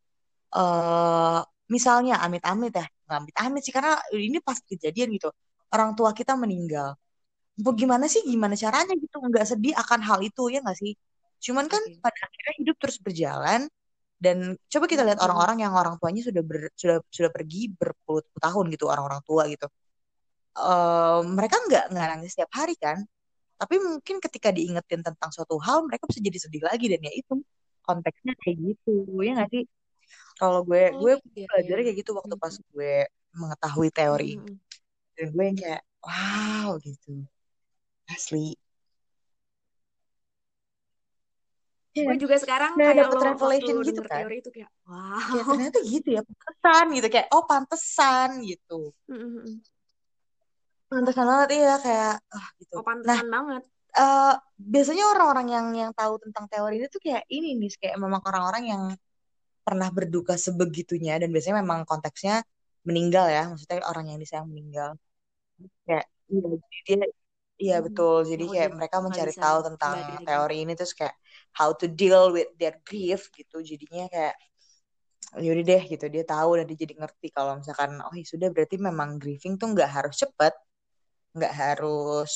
[0.53, 1.41] eh
[1.73, 5.33] misalnya amit-amit ya nggak amit-amit sih karena ini pasti kejadian gitu
[5.73, 6.93] orang tua kita meninggal.
[7.57, 10.93] Bagaimana sih gimana caranya gitu nggak sedih akan hal itu ya nggak sih?
[11.41, 11.99] Cuman kan Oke.
[12.05, 13.61] pada akhirnya hidup terus berjalan
[14.23, 18.65] dan coba kita lihat orang-orang yang orang tuanya sudah ber, sudah sudah pergi berpuluh tahun
[18.71, 19.67] gitu orang-orang tua gitu
[21.37, 23.01] Mereka nggak nggak nangis setiap hari kan
[23.63, 27.39] tapi mungkin ketika diingetin tentang suatu hal mereka bisa jadi sedih lagi dan ya itu
[27.87, 29.65] konteksnya kayak gitu ya nggak sih
[30.35, 31.85] kalau gue Oh, gue iya, belajar iya.
[31.87, 32.65] kayak gitu waktu pas Mhm.
[32.75, 32.95] gue
[33.39, 34.59] mengetahui teori ini Mhm.
[35.15, 37.23] dan gue yang kayak wow gitu
[38.11, 38.59] asli
[41.93, 42.23] Iya Gue kan?
[42.25, 44.19] juga sekarang Nah, kayak dapet lo revelation gitu kan.
[44.27, 45.29] teori itu kayak wow.
[45.29, 49.63] kayak ternyata gitu ya pantesan gitu kayak oh pantesan gitu Mhm.
[50.93, 53.63] Pantesan banget iya kayak ah gitu Oh nah pantesan banget.
[54.01, 54.33] eh
[54.73, 58.65] biasanya orang-orang yang yang tahu tentang teori ini tuh kayak ini nih kayak memang orang-orang
[58.73, 58.83] yang
[59.67, 62.35] pernah berduka sebegitunya dan biasanya memang konteksnya
[62.89, 64.91] meninggal ya maksudnya orang yang disayang meninggal
[65.87, 66.47] kayak iya
[66.89, 66.97] dia
[67.63, 68.17] Iya betul.
[68.31, 70.25] Jadi Aku kayak juga mereka mencari tahu tentang lagi.
[70.27, 71.15] teori ini terus kayak
[71.59, 73.57] how to deal with their grief gitu.
[73.71, 74.35] Jadinya kayak
[75.45, 78.77] yaudah deh gitu dia tahu dan dia jadi ngerti kalau misalkan oh ya sudah berarti
[78.89, 80.53] memang grieving tuh nggak harus cepet,
[81.37, 82.33] nggak harus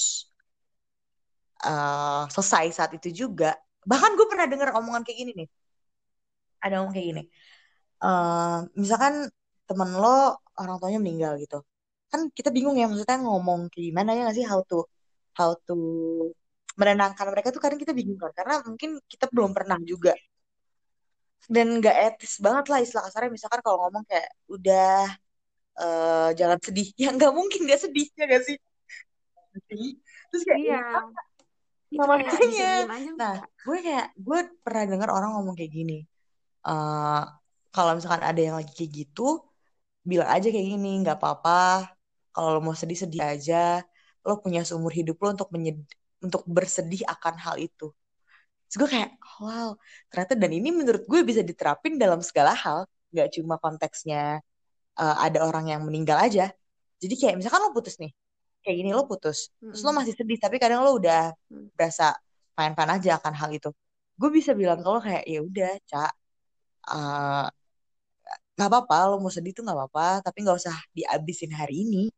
[1.65, 3.57] uh, selesai saat itu juga.
[3.87, 5.49] Bahkan gue pernah dengar omongan kayak gini nih.
[6.65, 7.23] Ada ngomong kayak gini.
[8.03, 9.15] Uh, misalkan
[9.69, 11.63] temen lo orang tuanya meninggal gitu.
[12.13, 14.87] Kan kita bingung ya maksudnya ngomong gimana ya nggak sih how to
[15.39, 15.75] how to
[16.77, 20.13] menenangkan mereka tuh kadang kita bingung kan karena mungkin kita belum pernah juga
[21.47, 25.09] dan nggak etis banget lah istilah kasarnya misalkan kalau ngomong kayak udah
[25.81, 28.57] uh, jangan sedih ya nggak mungkin nggak sedih ya gak sih
[30.31, 30.83] terus kayak iya.
[31.87, 32.71] Nah, makanya
[33.15, 36.03] nah gue kayak gue pernah dengar orang ngomong kayak gini
[36.67, 37.23] uh,
[37.71, 39.39] kalau misalkan ada yang lagi kayak gitu
[40.07, 41.91] bilang aja kayak gini nggak apa-apa.
[42.31, 43.83] Kalau lo mau sedih sedih aja.
[44.23, 45.83] Lo punya seumur hidup lo untuk menyed
[46.23, 47.91] untuk bersedih akan hal itu.
[48.67, 49.79] Terus gue kayak, wow,
[50.11, 52.87] ternyata dan ini menurut gue bisa diterapin dalam segala hal.
[53.15, 54.43] Gak cuma konteksnya
[54.99, 56.51] uh, ada orang yang meninggal aja.
[57.03, 58.11] Jadi kayak misalkan lo putus nih,
[58.67, 59.55] kayak gini lo putus.
[59.63, 61.79] Terus lo masih sedih, tapi kadang lo udah mm.
[61.79, 62.19] berasa
[62.59, 63.71] fine-fine aja akan hal itu.
[64.19, 66.13] Gue bisa bilang kalau kayak, ya udah, Cak,
[66.91, 67.47] uh,
[68.59, 72.11] gak apa-apa, lo mau sedih tuh gak apa-apa, tapi gak usah dihabisin hari ini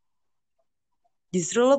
[1.28, 1.76] justru lo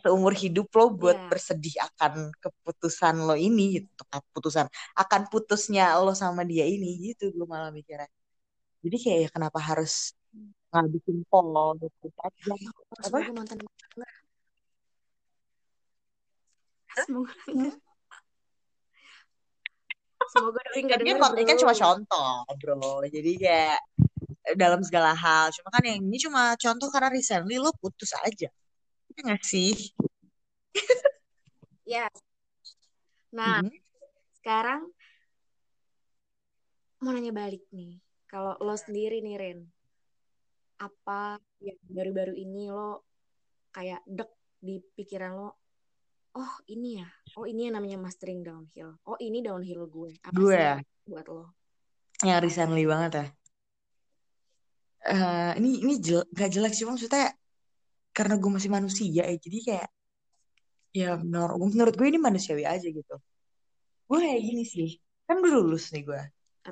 [0.00, 1.28] seumur hidup lo buat yeah.
[1.28, 4.64] bersedih akan keputusan lo ini gitu keputusan
[4.96, 8.08] akan putusnya lo sama dia ini gitu gue malah mikirnya
[8.80, 10.16] jadi kayak ya kenapa harus
[10.72, 12.52] ngabisin pol gitu aja
[13.04, 13.56] apa nonton
[17.06, 17.32] semoga
[20.28, 23.80] semoga tapi kan ini kan cuma contoh bro jadi kayak
[24.56, 28.48] dalam segala hal cuma kan yang ini cuma contoh karena recently lo putus aja
[29.22, 29.74] nggak sih?
[31.94, 32.06] ya.
[33.34, 33.74] Nah, hmm.
[34.38, 34.82] sekarang
[37.02, 37.98] mau nanya balik nih.
[38.28, 39.58] Kalau lo sendiri nih, Ren,
[40.78, 43.08] apa yang baru-baru ini lo
[43.72, 44.30] kayak dek
[44.60, 45.50] di pikiran lo?
[46.38, 47.08] Oh, ini ya.
[47.34, 48.94] Oh, ini yang namanya mastering downhill.
[49.02, 50.14] Oh, ini downhill gue.
[50.22, 50.78] Apa gue ya?
[51.02, 51.50] buat lo?
[52.22, 53.26] Yang recently banget ya.
[55.08, 57.32] Uh, ini ini jel gak jelek sih maksudnya
[58.12, 59.88] karena gue masih manusia ya jadi kayak
[60.90, 63.16] ya menurut menurut gue ini manusiawi aja gitu
[64.10, 66.22] gue kayak gini sih kan gue lulus nih gue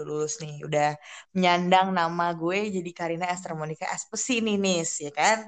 [0.03, 0.99] lulus nih udah
[1.33, 5.47] menyandang nama gue jadi Karina Esther Monica Espesininis ya kan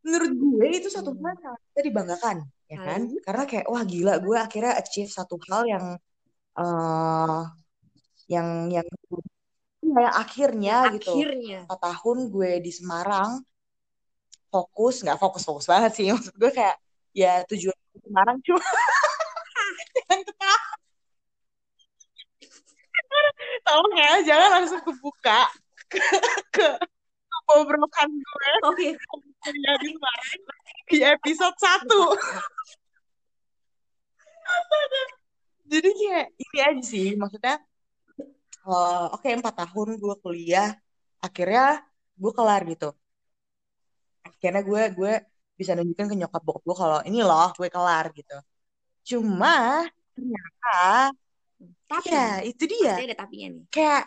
[0.00, 2.36] menurut gue itu satu hal yang kita dibanggakan
[2.68, 3.24] ya kan hmm.
[3.24, 5.86] karena kayak wah gila gue akhirnya achieve satu hal yang
[6.60, 7.48] uh,
[8.28, 8.84] yang yang
[9.88, 11.58] yang akhirnya, yang gitu akhirnya.
[11.80, 13.40] tahun gue di Semarang
[14.52, 16.76] fokus nggak fokus fokus banget sih maksud gue kayak
[17.16, 18.60] ya tujuan Semarang cuma
[19.96, 20.60] jangan ketawa
[23.66, 25.40] tolong ya jangan langsung kebuka
[25.88, 26.00] ke,
[26.52, 26.66] ke
[28.12, 28.92] gue oke okay.
[29.80, 30.28] di Semarang
[30.88, 32.16] di episode satu
[35.68, 37.56] jadi kayak ini aja sih maksudnya
[38.64, 40.72] uh, oke okay, empat tahun gue kuliah
[41.20, 41.82] akhirnya
[42.18, 42.88] gue kelar gitu.
[44.26, 45.12] Akhirnya gue gue
[45.58, 48.36] bisa nunjukin ke nyokap bokap gue kalau ini loh gue kelar gitu.
[49.08, 51.10] Cuma ternyata
[51.88, 52.94] tapi ya itu dia.
[52.98, 53.64] ada tapinya nih.
[53.70, 54.04] Kayak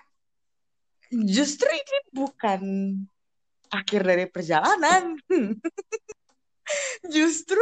[1.11, 2.61] justru ini bukan
[3.71, 5.15] akhir dari perjalanan.
[7.13, 7.59] Justru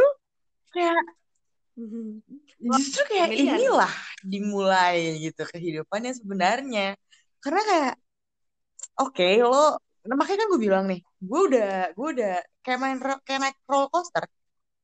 [0.70, 1.02] kayak
[2.60, 6.94] justru kayak inilah dimulai gitu kehidupannya sebenarnya.
[7.40, 7.94] Karena kayak
[9.00, 12.98] oke okay, lo nah, makanya kan gue bilang nih gue udah gue udah kayak main
[13.24, 14.24] kayak naik roller coaster.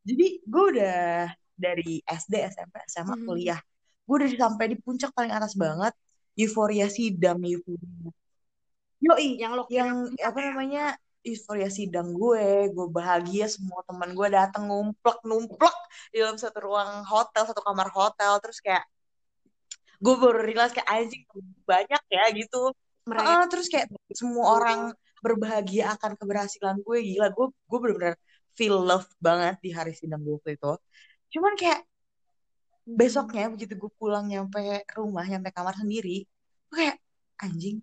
[0.06, 3.24] Jadi gue udah dari SD SMP SMA hmm.
[3.28, 3.60] kuliah
[4.06, 5.92] gue udah sampai di puncak paling atas banget
[6.38, 8.10] euforia sidang euforia.
[9.02, 14.70] Yoi yang lo yang apa namanya euforia sidang gue gue bahagia semua teman gue datang
[14.70, 15.76] ngumplek numplek
[16.14, 18.38] di dalam satu ruang hotel satu kamar hotel.
[18.38, 18.84] Terus kayak
[19.98, 21.26] gue baru realize kayak anjing
[21.66, 22.70] banyak ya gitu.
[23.06, 24.80] Uh, terus kayak semua orang
[25.22, 27.34] berbahagia akan keberhasilan gue gila.
[27.34, 28.14] Gue gue bener-bener
[28.54, 30.72] feel love banget di hari sidang gue waktu itu.
[31.36, 31.82] Cuman kayak
[32.86, 36.22] besoknya begitu gue pulang nyampe rumah nyampe kamar sendiri
[36.70, 36.98] gue kayak
[37.42, 37.82] anjing.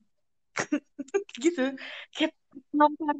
[1.43, 1.75] Gitu.
[2.13, 2.33] Kayak
[2.71, 3.19] nonton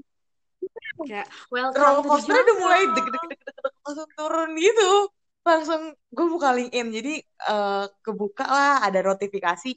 [1.07, 4.91] kayak well roller coaster udah mulai deg deg deg deg langsung turun gitu.
[5.43, 6.87] Langsung gue buka LinkedIn.
[6.93, 7.13] Jadi
[7.51, 9.75] uh, kebuka lah ada notifikasi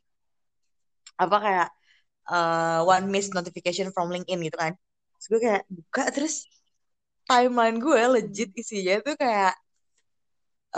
[1.17, 1.69] apa kayak
[2.31, 4.73] uh, one miss notification from LinkedIn gitu kan.
[5.19, 6.47] Terus gue kayak buka terus
[7.27, 9.59] timeline gue legit isinya tuh kayak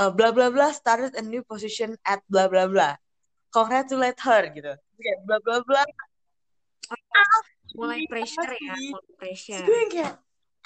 [0.01, 2.97] uh, bla bla bla started a new position at bla bla bla.
[3.53, 4.73] Congratulate her gitu.
[4.97, 5.83] Kayak bla bla bla
[7.69, 9.65] ah, mulai pressure ya mulai pressure.
[9.65, 10.15] Gue yang kayak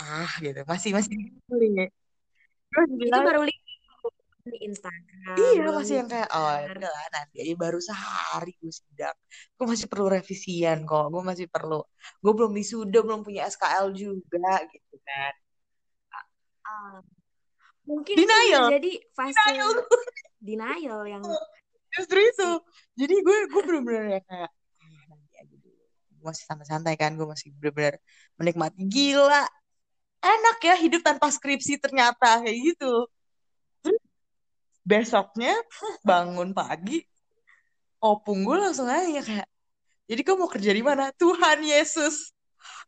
[0.03, 0.61] ah gitu.
[0.67, 1.15] Masih masih
[2.73, 3.43] Terus itu baru
[4.43, 8.75] di Instagram iya masih yang kayak oh ya udah lah nanti aja baru sehari gue
[8.75, 9.15] sidang.
[9.55, 11.07] Gue masih perlu revisian kok.
[11.15, 11.87] Gue masih perlu
[12.19, 15.35] gue belum wisuda belum punya SKL juga gitu kan.
[16.63, 16.99] Uh,
[17.87, 18.71] mungkin denial.
[18.71, 19.71] jadi fase denial,
[20.39, 21.23] denial yang
[21.93, 22.51] justru itu.
[22.95, 25.83] jadi gue gue bener-bener ya kayak ah, nanti aja dulu
[26.23, 27.99] gue masih santai-santai kan gue masih bener-bener
[28.39, 28.79] menikmati.
[28.87, 29.43] Gila
[30.23, 33.11] enak ya hidup tanpa skripsi ternyata kayak gitu.
[34.87, 35.59] Besoknya
[36.09, 37.03] bangun pagi
[37.99, 39.49] opung gue langsung aja kayak
[40.11, 41.11] jadi kamu mau kerja di mana?
[41.19, 42.31] Tuhan Yesus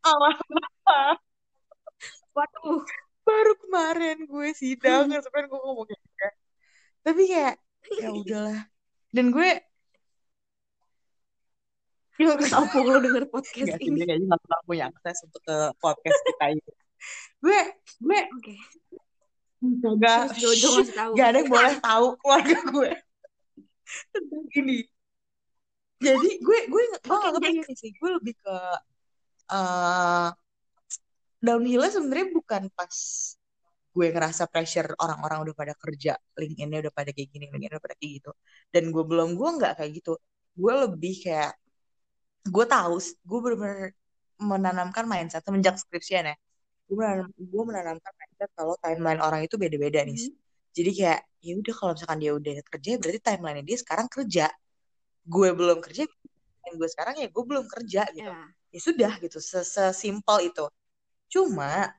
[0.02, 1.18] Allah Bapa
[2.34, 2.82] waduh.
[3.24, 6.26] Baru kemarin gue sidang kan sebenarnya gue ngomong kayak gitu.
[7.04, 7.54] tapi kayak
[8.00, 8.60] ya udahlah.
[9.14, 9.50] Dan gue
[12.14, 13.98] Opung lo denger podcast Gak ini?
[13.98, 16.62] sih, kayaknya gak punya akses untuk ke podcast kita ini.
[17.44, 17.60] Gue
[18.00, 18.54] gue oke.
[19.98, 21.12] Gak Jojo ngasih tahu.
[21.18, 22.90] gak ada yang boleh tahu keluarga gue.
[24.14, 24.78] Tentang ini.
[25.98, 28.56] Jadi gue gue gue nggak kepengen sih gue lebih ke
[29.52, 30.28] uh,
[31.40, 32.94] downhillnya sebenarnya bukan pas
[33.94, 37.96] gue ngerasa pressure orang-orang udah pada kerja LinkedIn-nya udah pada kayak gini LinkedIn udah pada
[37.98, 38.30] kayak gitu.
[38.70, 40.12] Dan gue belum gue nggak kayak gitu.
[40.54, 41.52] Gue lebih kayak
[42.44, 43.90] gue tahu gue bener-bener
[44.36, 46.36] menanamkan mindset semenjak skripsian ya.
[46.84, 50.28] Gue menanam, gue menanamkan mindset kalau timeline orang itu beda-beda nih.
[50.28, 50.42] Mm-hmm.
[50.74, 54.46] jadi kayak ya udah kalau misalkan dia udah kerja berarti timeline dia sekarang kerja.
[55.24, 56.04] Gue belum kerja
[56.64, 58.28] dan gue sekarang ya gue belum kerja gitu.
[58.28, 58.48] Yeah.
[58.74, 60.66] ya sudah gitu sesimpel itu.
[61.30, 61.94] Cuma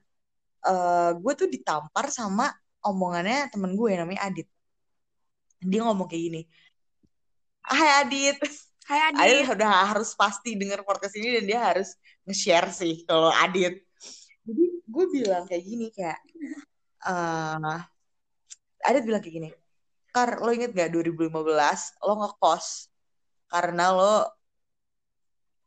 [0.67, 2.51] uh, gue tuh ditampar sama
[2.83, 4.47] omongannya temen gue namanya Adit.
[5.65, 6.41] Dia ngomong kayak gini
[7.65, 8.37] Hai Adit
[8.85, 9.17] Hai Adit.
[9.17, 13.81] Adit udah harus pasti denger podcast ini dan dia harus nge-share sih kalau Adit.
[14.45, 16.21] Jadi gue bilang kayak gini kayak
[17.09, 17.81] uh,
[18.85, 19.49] Adit bilang kayak gini.
[20.13, 21.33] Kar, lo inget gak 2015
[22.05, 22.93] lo ngekos
[23.49, 24.29] karena lo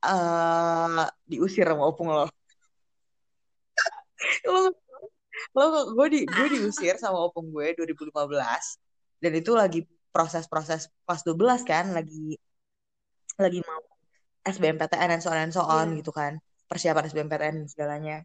[0.07, 2.31] uh, diusir sama opung lo.
[4.47, 4.71] lo
[5.59, 8.15] lo gue di gue diusir sama opung gue 2015
[9.19, 9.83] dan itu lagi
[10.15, 12.39] proses-proses kelas 12 kan lagi
[13.39, 13.81] lagi mau
[14.47, 15.99] SBMPTN dan so on and so on yeah.
[16.03, 16.33] gitu kan.
[16.69, 18.17] Persiapan SBMPTN dan segalanya.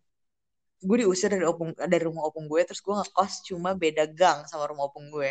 [0.84, 4.68] Gue diusir dari opung dari rumah opung gue terus gue ngekos cuma beda gang sama
[4.68, 5.30] rumah opung gue.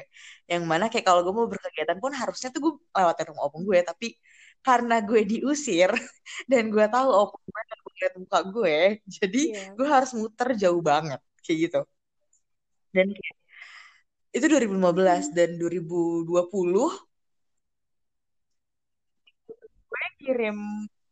[0.48, 3.78] Yang mana kayak kalau gue mau berkegiatan pun harusnya tuh gue lewatin rumah opung gue
[3.84, 4.16] tapi
[4.62, 5.90] karena gue diusir
[6.50, 8.76] dan gue tahu opung gue dan gue lihat muka gue
[9.18, 9.74] jadi yeah.
[9.76, 11.80] gue harus muter jauh banget kayak gitu.
[12.94, 13.36] Dan kayak
[14.32, 16.24] itu 2015 dan 2020
[19.92, 20.58] gue kirim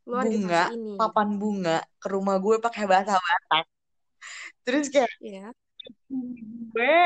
[0.08, 0.96] Luar bunga ini.
[0.96, 3.66] papan bunga ke rumah gue pakai bahasa Batak
[4.64, 5.52] terus kayak yeah.
[6.70, 6.96] gue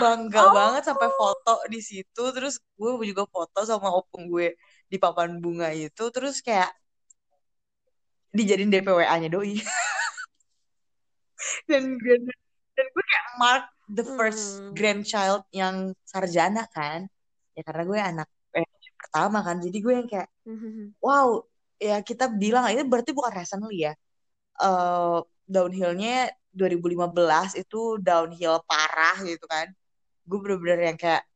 [0.00, 0.52] bangga oh.
[0.56, 4.56] banget sampai foto di situ terus gue juga foto sama opung gue
[4.88, 6.72] di papan bunga itu terus kayak
[8.32, 9.60] dijadiin DPWA-nya doi
[11.68, 14.72] dan dan gue kayak mark the first hmm.
[14.72, 17.04] grandchild yang sarjana kan
[17.52, 18.64] ya karena gue anak eh,
[18.96, 20.96] pertama kan jadi gue yang kayak hmm.
[21.04, 21.44] wow
[21.82, 23.92] ya kita bilang ini berarti bukan recently ya.
[24.62, 25.18] Uh,
[25.50, 29.66] downhillnya 2015 itu downhill parah gitu kan.
[30.22, 31.26] Gue bener-bener yang kayak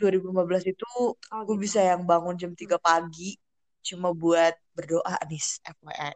[0.00, 1.64] 2015 itu oh, gue gitu.
[1.68, 3.36] bisa yang bangun jam 3 pagi
[3.84, 6.12] cuma buat berdoa nih FYI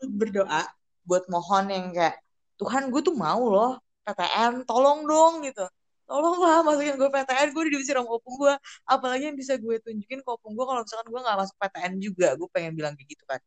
[0.20, 0.62] berdoa
[1.08, 2.20] buat mohon yang kayak
[2.60, 3.72] Tuhan gue tuh mau loh
[4.04, 5.64] PTN tolong dong gitu
[6.06, 8.54] tolong lah masukin gue PTN gue diusir sama opung gue.
[8.86, 12.28] Apalagi yang bisa gue tunjukin ke gue kalau misalkan gue nggak masuk PTN juga.
[12.38, 13.40] Gue pengen bilang kayak gitu kan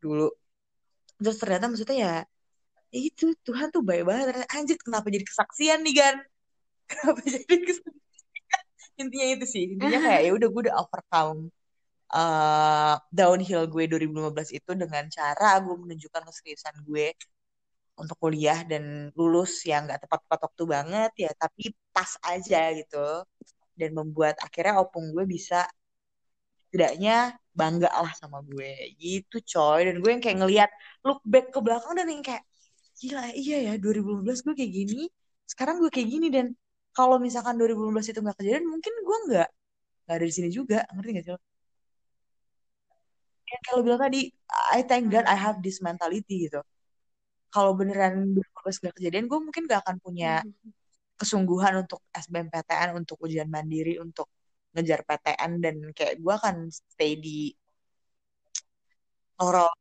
[0.00, 0.28] dulu.
[1.18, 2.16] Terus ternyata maksudnya ya,
[2.94, 4.46] itu Tuhan tuh baik banget.
[4.54, 6.16] Anjir kenapa jadi kesaksian nih kan
[6.90, 8.04] kenapa jadi kesaksian?
[8.96, 9.64] Intinya itu sih.
[9.76, 11.40] Intinya kayak ya udah gue udah overcome
[12.12, 17.12] uh, downhill gue 2015 itu dengan cara gue menunjukkan keseriusan gue
[18.00, 23.24] untuk kuliah dan lulus yang nggak tepat-tepat waktu banget ya tapi pas aja gitu.
[23.76, 25.68] Dan membuat akhirnya opung gue bisa
[26.72, 28.70] tidaknya bangga lah sama gue.
[29.00, 29.80] Gitu coy.
[29.88, 30.70] Dan gue yang kayak ngelihat
[31.06, 32.44] look back ke belakang dan yang kayak
[33.00, 35.00] gila iya ya 2015 gue kayak gini
[35.48, 36.26] sekarang gue kayak gini.
[36.32, 36.46] Dan
[36.96, 39.48] kalau misalkan 2015 itu nggak kejadian mungkin gue nggak
[40.04, 40.78] nggak ada di sini juga.
[40.92, 41.40] Ngerti gak sih lo?
[43.46, 44.20] Kayak lo bilang tadi
[44.74, 46.60] I thank God I have this mentality gitu
[47.54, 50.70] kalau beneran 2015 gak kejadian gue mungkin gak akan punya Mhm.
[51.16, 54.28] kesungguhan untuk SBMPTN untuk ujian mandiri untuk
[54.76, 57.48] ngejar PTN dan kayak gue akan stay di
[59.40, 59.72] orang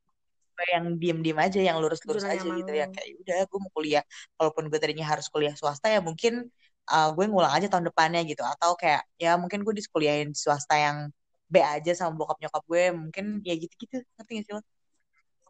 [0.71, 2.87] yang diem-diem aja yang lurus-lurus aja gitu ya.
[2.87, 4.03] Kayak udah gue mau kuliah.
[4.39, 6.47] Walaupun gue tadinya harus kuliah swasta ya mungkin
[6.87, 8.39] uh, gue ngulang aja tahun depannya gitu.
[8.43, 11.11] Atau kayak ya mungkin gue dikuliahin di swasta yang
[11.51, 12.83] B aja sama bokap nyokap gue.
[12.95, 13.99] Mungkin ya gitu-gitu.
[14.15, 14.61] Ngerti gak sih lo?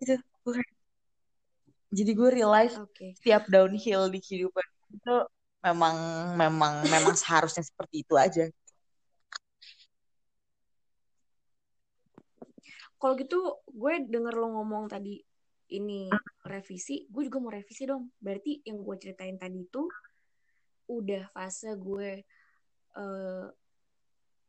[0.01, 0.13] Gitu.
[0.41, 0.53] Gue
[1.93, 3.13] jadi gue realize Oke.
[3.19, 5.15] setiap downhill di kehidupan itu
[5.65, 5.95] memang
[6.38, 8.45] memang memang seharusnya seperti itu aja
[13.05, 13.38] Kalau gitu
[13.69, 15.21] gue denger lo ngomong tadi
[15.77, 16.09] ini
[16.41, 18.09] revisi, gue juga mau revisi dong.
[18.17, 19.86] Berarti yang gue ceritain tadi itu
[20.89, 22.25] udah fase gue
[22.95, 23.45] eh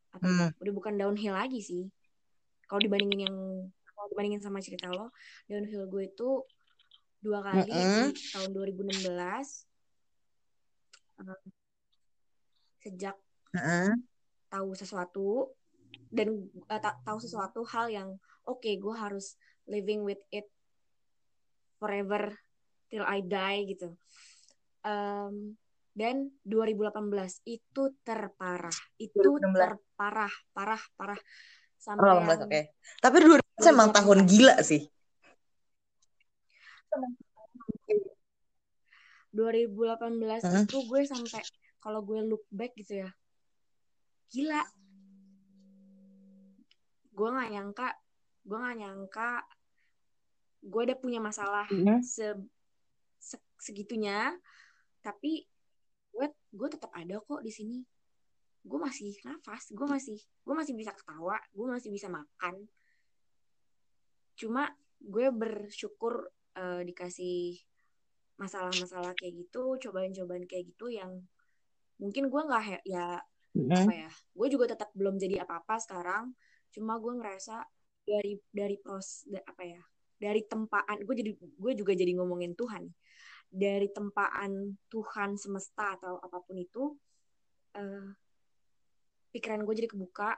[0.09, 0.57] apa ya, hmm.
[0.57, 1.85] udah bukan downhill lagi sih.
[2.65, 3.37] Kalau dibandingin yang
[3.93, 5.13] kalau dibandingin sama cerita lo,
[5.45, 6.41] downhill gue itu
[7.19, 8.13] dua kali Mm-mm.
[8.13, 9.67] di tahun 2016
[11.21, 11.41] eh,
[12.83, 13.15] sejak
[13.57, 13.99] Mm-mm.
[14.47, 15.51] tahu sesuatu
[16.13, 18.09] dan ta- tahu sesuatu hal yang
[18.47, 19.35] oke gue harus
[19.67, 20.47] living with it
[21.77, 22.31] forever
[22.87, 23.91] till I die gitu.
[24.87, 25.59] Em,
[25.97, 29.57] dan 2018 itu terparah, itu 2016.
[29.57, 31.19] terparah, parah, parah
[31.77, 32.61] sampai 2018 yang oke
[32.99, 34.31] tapi 2018 emang tahun 2018.
[34.33, 34.81] gila sih
[39.29, 40.63] 2018 Hmm.
[40.65, 41.43] itu gue sampai
[41.77, 43.09] kalau gue look back gitu ya,
[44.29, 44.63] gila.
[47.11, 47.89] Gue nggak nyangka,
[48.43, 49.31] gue nggak nyangka
[50.57, 52.01] gue udah punya masalah Mhm.
[52.03, 52.33] se,
[53.21, 54.35] se- segitunya,
[54.99, 55.45] tapi
[56.11, 57.77] gue gue tetap ada kok di sini.
[58.67, 62.67] Gue masih nafas, gue masih gue masih bisa ketawa, gue masih bisa makan.
[64.35, 64.67] Cuma
[64.99, 66.27] gue bersyukur
[66.57, 67.61] eh, dikasih
[68.37, 71.25] masalah-masalah kayak gitu, cobaan-cobaan kayak gitu yang
[71.97, 73.17] mungkin gue nggak ya
[73.57, 73.73] Mhm.
[73.73, 76.37] apa ya, gue juga tetap belum jadi apa-apa sekarang.
[76.69, 77.65] Cuma gue ngerasa
[78.05, 79.81] dari dari pros da- apa ya,
[80.21, 82.85] dari tempaan gue jadi gue juga jadi ngomongin Tuhan
[83.49, 86.93] dari tempaan Tuhan semesta atau apa pun itu
[87.73, 88.07] eh,
[89.31, 90.37] pikiran gue jadi kebuka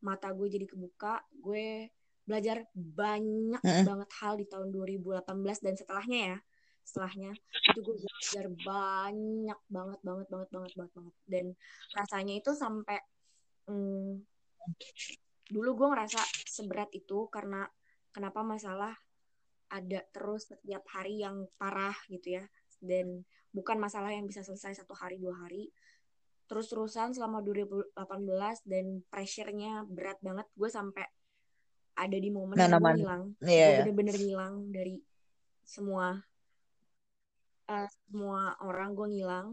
[0.00, 1.90] mata gue jadi kebuka gue
[2.30, 3.84] belajar banyak Mm-mm.
[3.90, 5.26] banget hal di tahun 2018
[5.66, 6.38] dan setelahnya ya.
[6.86, 11.14] Setelahnya itu gue belajar banyak banget banget banget banget banget banget.
[11.26, 11.44] Dan
[11.98, 13.02] rasanya itu sampai
[13.66, 14.22] hmm,
[15.50, 17.66] dulu gue ngerasa seberat itu karena
[18.14, 18.94] kenapa masalah
[19.70, 22.44] ada terus setiap hari yang parah gitu ya.
[22.78, 25.74] Dan bukan masalah yang bisa selesai satu hari dua hari.
[26.46, 27.94] Terus-terusan selama 2018
[28.66, 31.06] dan pressure-nya berat banget gue sampai
[32.00, 32.68] ada di momen Nah,
[33.44, 33.78] Iya, gue iya.
[33.84, 34.96] bener-bener ngilang dari
[35.60, 36.16] semua
[37.68, 39.48] eh, semua orang gue ngilang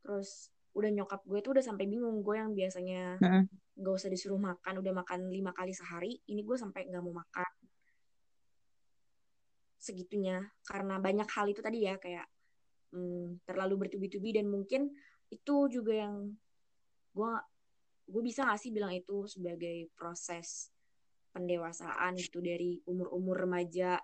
[0.00, 3.44] terus udah nyokap gue tuh udah sampai bingung gue yang biasanya Mm-mm.
[3.76, 7.50] nggak usah disuruh makan udah makan lima kali sehari ini gue sampai nggak mau makan
[9.80, 12.28] segitunya karena banyak hal itu tadi ya kayak
[12.94, 14.92] hmm, terlalu bertubi-tubi dan mungkin
[15.32, 16.30] itu juga yang
[17.16, 17.32] gue
[18.10, 20.70] gue bisa gak sih bilang itu sebagai proses
[21.30, 23.98] pendewasaan gitu dari umur-umur remaja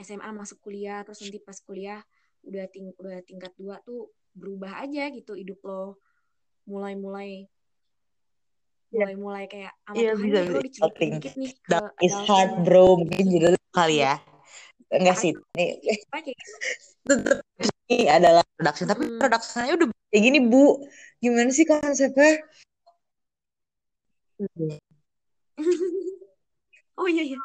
[0.00, 2.00] SMA masuk kuliah terus nanti pas kuliah
[2.42, 6.00] udah ting udah tingkat dua tuh berubah aja gitu hidup lo.
[6.66, 7.46] Mulai-mulai
[8.92, 13.00] mulai-mulai kayak sama Iya, Tuhan nih lo dicekik-cekik nih ke is hard bro.
[13.00, 14.20] Mungkin judul kali ya.
[14.92, 15.80] Enggak sih ini
[16.12, 16.52] kayak gitu.
[17.08, 17.38] tetap
[17.88, 18.86] ini adalah production.
[18.88, 19.20] Tapi Mm-mm.
[19.20, 20.84] productionnya udah kayak gini bu.
[21.24, 22.44] Gimana sih konsepnya
[27.00, 27.40] oh iya iya.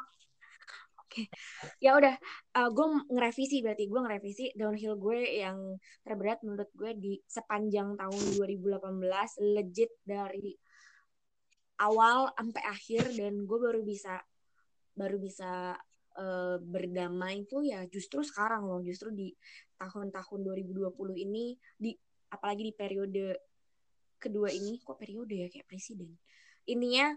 [1.17, 1.33] Oke.
[1.81, 2.13] Ya udah
[2.69, 3.89] gue ngerevisi berarti.
[3.89, 8.77] Gue ngerevisi downhill gue yang terberat menurut gue di sepanjang tahun 2018
[9.57, 10.53] legit dari
[11.81, 13.17] awal sampai akhir.
[13.17, 14.21] Dan gue baru bisa
[14.93, 15.73] baru bisa
[16.17, 18.85] eh, berdamai itu ya justru sekarang loh.
[18.85, 19.33] Justru di
[19.81, 21.97] tahun-tahun 2020 ini di
[22.29, 23.25] apalagi di periode
[24.21, 24.77] kedua ini.
[24.85, 25.47] Kok periode ya?
[25.49, 26.13] Kayak presiden.
[26.69, 27.15] Ininya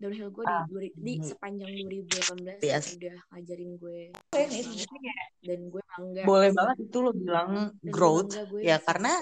[0.00, 0.64] downhill gue di, Ah,
[0.96, 1.28] di hmm.
[1.30, 2.86] sepanjang 2018 Yes.
[2.96, 4.00] udah ngajarin gue.
[4.32, 6.22] Sebenarnya dan gue bangga.
[6.24, 8.32] Boleh banget itu lo bilang dan growth.
[8.50, 9.12] gue ya karena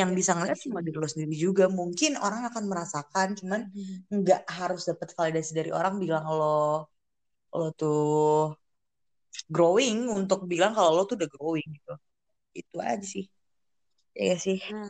[0.00, 1.64] yang bisa ngeliat di cuma diri lo sendiri juga.
[1.68, 4.20] Mungkin orang akan merasakan cuman Mhm.
[4.20, 6.88] nggak harus dapat validasi dari orang bilang lo
[7.52, 8.56] lo tuh
[9.52, 11.92] growing untuk bilang kalau lo tuh udah growing gitu.
[12.56, 13.24] Itu aja sih.
[14.16, 14.58] Ya sih?
[14.68, 14.88] Nah,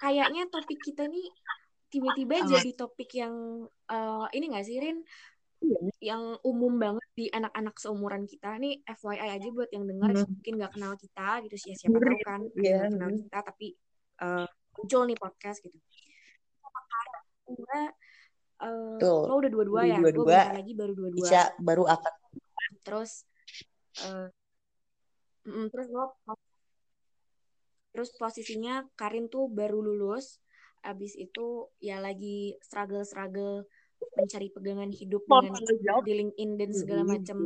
[0.00, 1.28] kayaknya topik kita nih
[1.90, 2.48] tiba-tiba Apa?
[2.56, 3.34] jadi topik yang
[3.68, 4.98] eh, ini gak sih Rin?
[6.00, 8.56] Yang umum banget di anak-anak seumuran kita.
[8.56, 10.24] Nih FYI aja buat yang dengar Hmm.
[10.24, 11.70] mungkin nggak kenal kita gitu sih.
[11.72, 12.76] Ya siapa tahu kan Iya.
[12.88, 13.66] yang kenal kita tapi
[14.20, 15.76] eh, muncul nih podcast gitu.
[17.50, 17.80] Gue
[19.00, 19.96] Tuh, lo udah dua-dua ya.
[20.00, 20.32] Gue dua-dua.
[20.36, 21.26] bentar lagi baru dua-dua.
[21.28, 22.12] Ica baru akan
[22.80, 23.10] terus
[24.04, 24.28] eh,
[25.44, 26.16] mm, terus lo
[27.90, 30.38] terus posisinya Karin tuh baru lulus
[30.80, 33.68] abis itu ya lagi struggle-struggle
[34.16, 35.60] mencari pegangan hidup dengan
[36.04, 37.38] di LinkedIn dan segala macam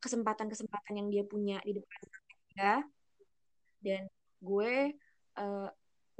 [0.00, 1.98] kesempatan-kesempatan yang dia punya di depan
[2.54, 2.74] dia.
[3.80, 4.02] Dan
[4.40, 4.94] gue
[5.40, 5.68] eh,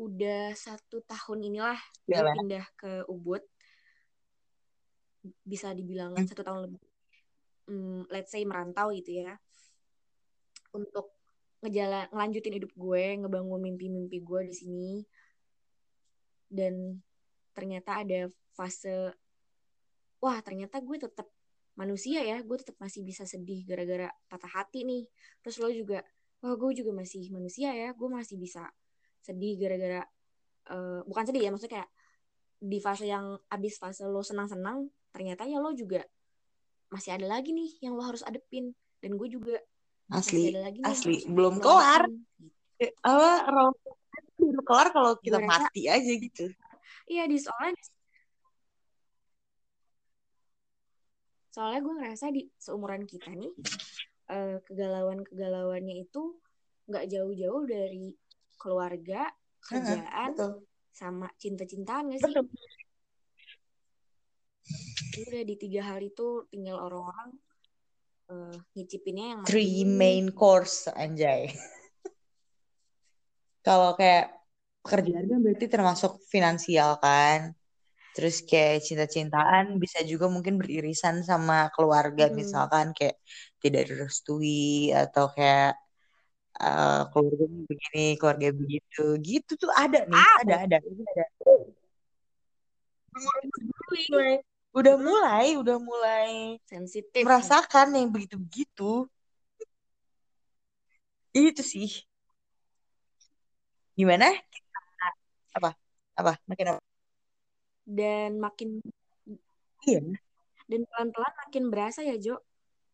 [0.00, 2.34] udah satu tahun inilah gue Yalah.
[2.34, 3.44] pindah ke Ubud.
[5.44, 6.26] Bisa dibilang Hmm.
[6.26, 6.80] satu tahun lebih.
[7.70, 9.38] Hmm, let's say merantau gitu ya.
[10.74, 11.19] Untuk
[11.60, 14.90] ngejalan ngelanjutin hidup gue ngebangun mimpi-mimpi gue di sini.
[16.50, 16.98] Dan
[17.52, 19.14] ternyata ada fase
[20.20, 21.28] wah ternyata gue tetap
[21.78, 25.04] manusia ya gue tetap masih bisa sedih gara-gara patah hati nih.
[25.44, 26.00] Terus lo juga
[26.40, 28.68] wah gue juga masih manusia ya gue masih bisa
[29.20, 30.04] sedih gara-gara
[30.72, 31.90] eh, bukan sedih ya maksudnya kayak
[32.60, 36.04] di fase yang abis fase lo senang-senang ternyata ya lo juga
[36.90, 38.74] masih ada lagi nih yang lo harus adepin.
[39.00, 39.56] Dan gue juga
[40.10, 42.04] asli lagi nih asli harus belum kelar.
[43.06, 43.72] apa roll
[44.40, 46.50] belum kelar kalau kita mati aja gitu.
[47.06, 47.76] Iya di soalnya
[51.50, 53.52] soalnya gue ngerasa di seumuran kita nih
[54.30, 56.38] eh, kegalauan-kegalauannya itu
[56.86, 58.14] nggak jauh-jauh dari
[58.60, 59.30] keluarga,
[59.62, 60.52] kerjaan, betul.
[60.92, 62.34] sama cinta-cintaan gak sih?
[62.34, 62.46] betul.
[65.20, 67.34] Udah di tiga hal itu tinggal orang-orang
[68.30, 69.98] eh, ngicipinnya yang three dulu.
[69.98, 71.50] main course anjay.
[73.66, 74.40] Kalau kayak
[74.80, 77.52] pekerjaan kan berarti termasuk finansial kan.
[78.16, 82.30] Terus kayak cinta-cintaan bisa juga mungkin beririsan sama keluarga.
[82.30, 82.36] Hmm.
[82.40, 83.20] misalkan kayak
[83.62, 85.76] tidak direstui atau kayak
[86.58, 89.04] eh, keluarga begini keluarga begitu.
[89.20, 90.76] Gitu tuh ada nih Ah, ada ada.
[90.80, 91.24] Ini ada
[94.70, 97.26] udah mulai udah mulai sensitif.
[97.26, 99.10] merasakan yang begitu-begitu
[101.34, 101.90] itu sih
[103.98, 104.30] gimana
[105.54, 105.74] apa
[106.14, 106.82] apa makin apa
[107.90, 108.78] Dan makin
[109.82, 109.98] iya
[110.70, 112.38] dan pelan-pelan makin berasa ya Jo.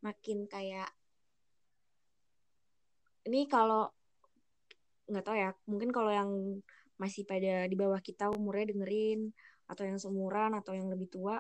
[0.01, 0.89] Makin kayak
[3.29, 3.93] ini kalau
[5.07, 6.31] nggak tahu ya, mungkin kalau yang
[6.97, 9.29] masih pada di bawah kita umurnya dengerin
[9.69, 11.37] atau yang seumuran atau yang lebih tua.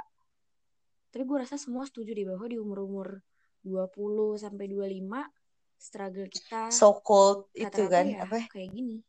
[1.16, 3.24] Tapi gue rasa semua setuju di bahwa di umur-umur
[3.64, 9.00] 20 sampai 25 struggle kita so cold itu rata-rata kan ya apa kayak gini.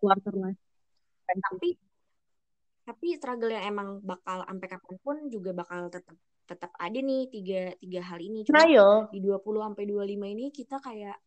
[0.00, 0.56] quarter life
[1.28, 1.76] Tapi
[2.88, 6.16] tapi struggle yang emang bakal sampai kapan pun juga bakal tetap
[6.48, 8.48] tetap ada nih tiga tiga hal ini.
[8.48, 11.20] Cuma trial di 20 sampai 25 ini kita kayak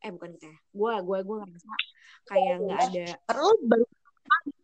[0.00, 0.58] eh bukan kita ya.
[0.72, 1.76] Gua gua gua ngerasa
[2.24, 3.06] kayak nggak ada
[3.36, 3.84] lo baru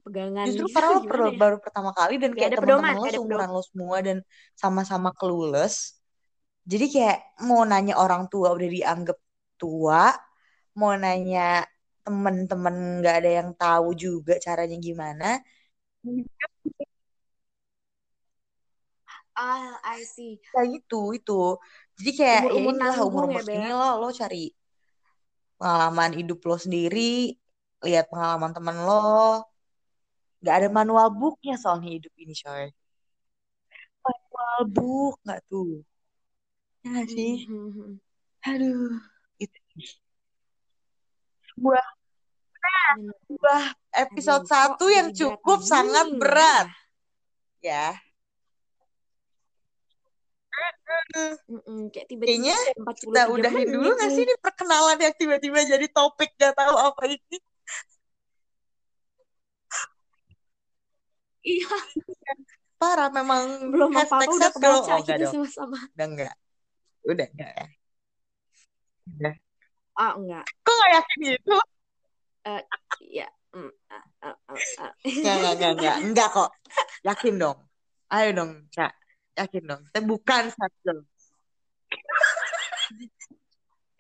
[0.02, 1.38] pegangan justru gitu karena lo perlu ya?
[1.42, 4.18] baru pertama kali dan kayak teman-teman lo seumuran lo semua dan
[4.58, 6.02] sama-sama clueless
[6.66, 9.18] jadi kayak mau nanya orang tua udah dianggap
[9.58, 10.14] tua
[10.78, 11.66] mau nanya
[12.02, 15.38] temen-temen nggak ada yang tahu juga caranya gimana
[19.32, 20.36] Ah, I see.
[20.52, 21.42] kayak gitu itu
[21.96, 24.44] jadi kayak ya Umur-umur inilah nanggung umur umur ya, segini lo lo cari
[25.56, 27.32] pengalaman hidup lo sendiri
[27.86, 29.51] lihat pengalaman temen lo
[30.42, 32.68] nggak ada manual booknya soalnya hidup ini coy
[34.02, 35.14] manual book.
[35.22, 35.82] Nggak tuh.
[36.82, 37.46] Ya sih?
[37.46, 38.02] Mhm.
[38.42, 38.98] aduh.
[39.38, 39.58] Itu.
[41.54, 41.84] Sebuah
[43.26, 43.62] sebuah
[43.94, 46.66] episode Aduh, satu yang cukup begini sangat berat.
[47.62, 47.94] Ya.
[51.48, 55.86] Mm-mm, kayak tiba-tiba kayaknya 43 kita udahin dulu nggak sih ini perkenalan yang tiba-tiba jadi
[55.88, 57.36] topik gak tahu apa ini
[61.42, 61.68] Iya,
[62.80, 65.78] parah memang belum apa-apa hashtag udah kebaca oh kita dong sama-sama.
[65.94, 66.34] udah enggak
[67.06, 67.66] udah enggak ya
[69.18, 69.34] udah
[69.92, 70.44] Ah, enggak.
[70.64, 71.56] kok gak yakin gitu
[72.42, 72.62] Eh,
[73.22, 73.28] ya.
[73.54, 74.92] Mm, ah, ah, ah, ah.
[75.04, 76.50] Enggak, enggak, enggak, enggak, enggak kok.
[77.06, 77.58] Yakin dong.
[78.10, 78.92] Ayo dong, Cak.
[79.38, 79.82] Yakin dong.
[79.92, 80.44] Kita bukan
[80.82, 81.00] girl.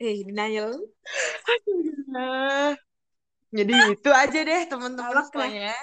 [0.02, 0.74] Eh, denial.
[1.46, 2.74] Aduh.
[3.52, 5.76] Jadi itu aja deh teman-teman semuanya.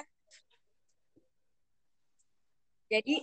[2.90, 3.16] Jadi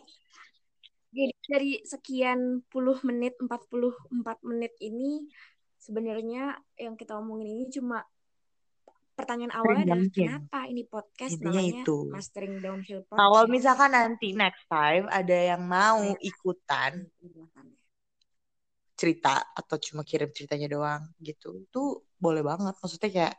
[1.12, 5.28] jadi dari sekian puluh menit, 44 menit ini
[5.76, 8.04] sebenarnya yang kita omongin ini cuma
[9.18, 10.22] pertanyaan awalnya adalah mungkin.
[10.30, 11.98] kenapa ini podcast Intinya namanya itu.
[12.14, 13.20] Mastering Downhill Podcast.
[13.24, 17.02] Kalau misalkan nanti next time ada yang mau ikutan
[18.98, 22.78] cerita atau cuma kirim ceritanya doang gitu, tuh boleh banget.
[22.78, 23.36] Maksudnya kayak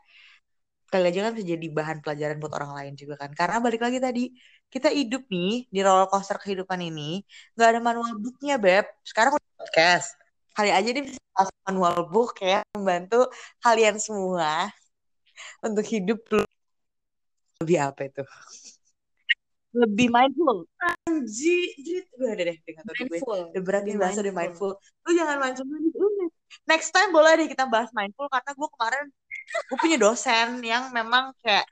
[0.89, 3.31] kali aja kan bisa jadi bahan pelajaran buat orang lain juga kan.
[3.37, 4.35] Karena balik lagi tadi,
[4.69, 7.25] kita hidup nih di roller coaster kehidupan ini,
[7.57, 8.85] nggak ada manual booknya, Beb.
[9.05, 10.13] Sekarang udah podcast.
[10.53, 11.21] Kali aja dia bisa
[11.65, 13.31] manual book ya, membantu
[13.63, 14.69] kalian semua
[15.63, 16.19] untuk hidup
[17.63, 18.25] lebih apa itu?
[19.73, 20.67] Lebih mindful.
[21.07, 23.07] Anjir, gue udah deh, udah gue.
[23.07, 23.41] Mindful.
[23.55, 24.71] Udah berat nih Lebih bahasa udah mindful.
[25.07, 25.67] Lu jangan mindful.
[26.65, 29.05] Next time boleh deh kita bahas mindful karena gue kemarin
[29.49, 31.65] gue punya dosen yang memang kayak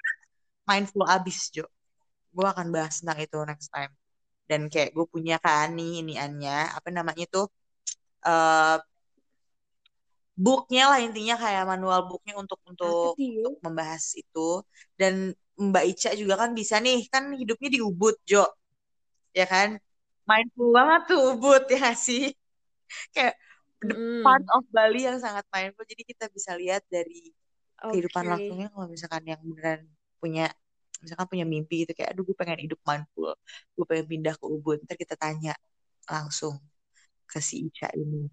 [0.69, 1.67] mindful abis Jo.
[2.37, 3.93] Gue akan bahas tentang itu next time.
[4.51, 7.45] Dan kayak gue punya kan nih ini Anya apa namanya tuh
[8.29, 8.77] eh
[10.45, 14.39] booknya lah intinya kayak manual booknya untuk untuk untuk membahas itu
[15.01, 15.15] dan
[15.57, 18.45] Mbak Ica juga kan bisa nih kan hidupnya di Ubud Jo
[19.39, 19.69] ya kan
[20.29, 22.23] mindful banget tuh Ubud ya sih
[23.15, 23.35] kayak
[23.89, 24.25] the Mm-mm.
[24.25, 27.33] part of Bali yang sangat mindful jadi kita bisa lihat dari
[27.91, 28.33] kehidupan Oke.
[28.33, 29.81] langsungnya kalau misalkan yang beneran
[30.23, 30.45] punya
[31.07, 33.33] misalkan punya mimpi gitu kayak aduh gue pengen hidup mindful
[33.79, 35.55] gue pengen pindah ke Ubud ntar kita tanya
[36.11, 36.55] langsung
[37.31, 38.27] ke si Ica ini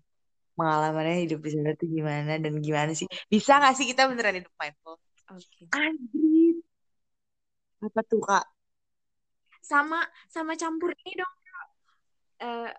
[0.58, 4.54] pengalamannya hidup di sana tuh gimana dan gimana sih bisa nggak sih kita beneran hidup
[4.62, 4.96] mindful
[5.32, 5.66] Oke.
[5.78, 6.56] anjir
[7.86, 8.46] apa tuh kak
[9.70, 10.00] Sama
[10.36, 11.34] sama campur ini dong.
[12.44, 12.70] Eh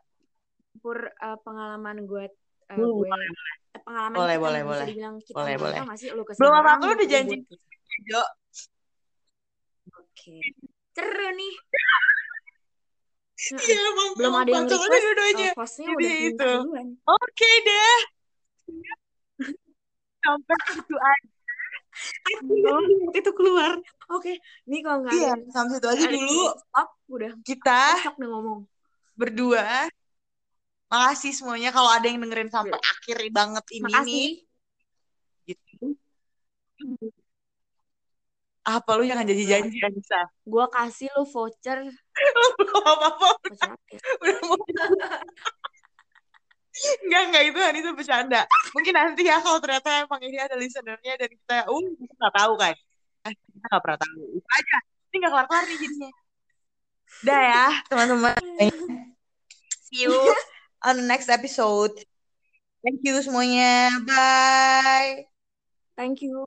[0.75, 2.25] campur eh, pengalaman gue
[2.73, 3.13] eh, Hmm, gue
[3.77, 4.89] eh, pengalaman Boleh, kita boleh, boleh.
[4.89, 5.63] dibilang kita Boleh, nih.
[5.63, 5.81] boleh.
[5.81, 7.37] Tau gak sih lu ke belum apa Semarang, apa gue udah janji.
[8.09, 8.21] Jo
[10.15, 10.39] Oke.
[10.95, 11.55] Seru nih.
[13.35, 15.03] Iya emang Belum ada yang request.
[15.03, 15.51] dua-duanya.
[15.59, 16.53] hostnya udah itu.
[17.03, 17.99] Oke deh.
[20.23, 21.29] Sampai situ aja.
[22.47, 23.73] Waktu itu keluar.
[24.15, 24.39] Oke.
[24.71, 26.39] Ini kalau nggak Iya, ada sampai situ aja dulu.
[26.63, 28.61] stop udah Kita besok nih ngomong.
[29.19, 29.91] berdua.
[30.89, 33.91] Makasih semuanya kalau ada yang dengerin sampai akhir banget ini nih.
[33.91, 34.31] Makasih.
[35.51, 35.87] Gitu.
[38.65, 40.25] Apa lu jangan janji-janji Anissa?
[40.49, 41.85] Gue kasih lu voucher.
[41.85, 44.01] Voucher apa ya?
[44.25, 44.57] Udah mau
[46.75, 48.43] Enggak, enggak itu Anissa bercanda.
[48.75, 52.53] Mungkin nanti ya kalau ternyata emang ini ada listenernya dan kita, uh, kita nggak tahu
[52.59, 52.75] kan.
[53.29, 54.23] Eh, kita nggak pernah tahu.
[54.35, 54.79] Itu aja.
[54.83, 56.11] Ini nggak kelar-kelar nih jadinya.
[57.23, 58.43] Udah ya, teman-teman.
[59.87, 60.17] See you
[60.83, 61.95] on the next episode.
[62.83, 64.03] Thank you semuanya.
[64.03, 65.31] Bye.
[65.95, 66.45] Thank you.